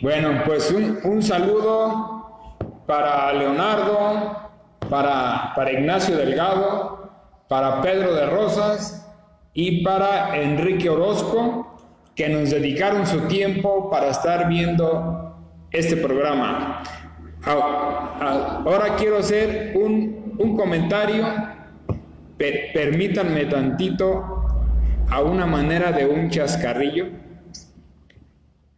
[0.00, 4.50] Bueno, pues un, un saludo para Leonardo,
[4.88, 7.10] para, para Ignacio Delgado,
[7.48, 9.06] para Pedro de Rosas
[9.52, 11.76] y para Enrique Orozco,
[12.14, 15.36] que nos dedicaron su tiempo para estar viendo
[15.70, 16.82] este programa.
[17.44, 21.26] Ahora quiero hacer un, un comentario,
[22.36, 24.38] permítanme tantito,
[25.10, 27.06] a una manera de un chascarrillo.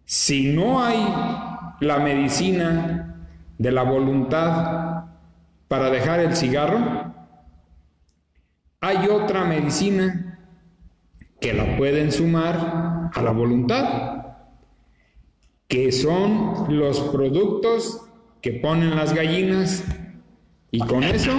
[0.04, 1.06] Si no hay
[1.80, 3.26] la medicina
[3.58, 5.04] de la voluntad
[5.68, 7.14] para dejar el cigarro,
[8.80, 10.38] hay otra medicina
[11.40, 14.34] que la pueden sumar a la voluntad,
[15.68, 18.09] que son los productos
[18.42, 19.84] que ponen las gallinas
[20.70, 21.32] y con eso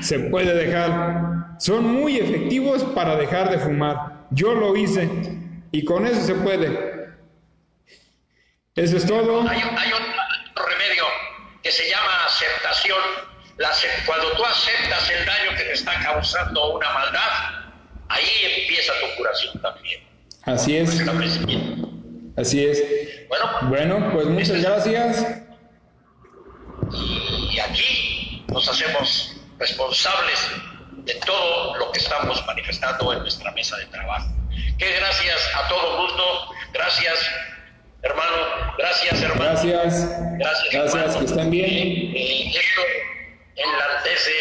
[0.00, 1.56] se puede dejar.
[1.58, 4.26] Son muy efectivos para dejar de fumar.
[4.30, 5.08] Yo lo hice
[5.70, 7.02] y con eso se puede.
[8.74, 9.46] Eso es todo.
[9.48, 11.04] Hay, otro remedio
[11.62, 12.98] que se llama aceptación.
[14.06, 17.74] cuando tú aceptas el daño que te está causando una maldad,
[18.08, 20.00] ahí empieza tu curación también.
[20.44, 21.04] Así es.
[22.36, 23.28] Así es.
[23.28, 25.42] Bueno, bueno pues muchas gracias.
[27.52, 30.50] Y aquí nos hacemos responsables
[31.04, 34.28] de todo lo que estamos manifestando en nuestra mesa de trabajo.
[34.78, 37.30] Que gracias a todo el mundo, gracias
[38.00, 38.36] hermano,
[38.78, 39.44] gracias hermano.
[39.44, 40.08] Gracias.
[40.38, 41.70] Gracias, gracias que estén bien.
[41.70, 42.82] Eh, esto
[43.56, 44.32] enlantece.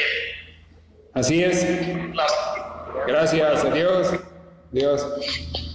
[1.14, 1.68] Así es.
[3.08, 4.08] Gracias, adiós.
[4.72, 5.68] Adiós.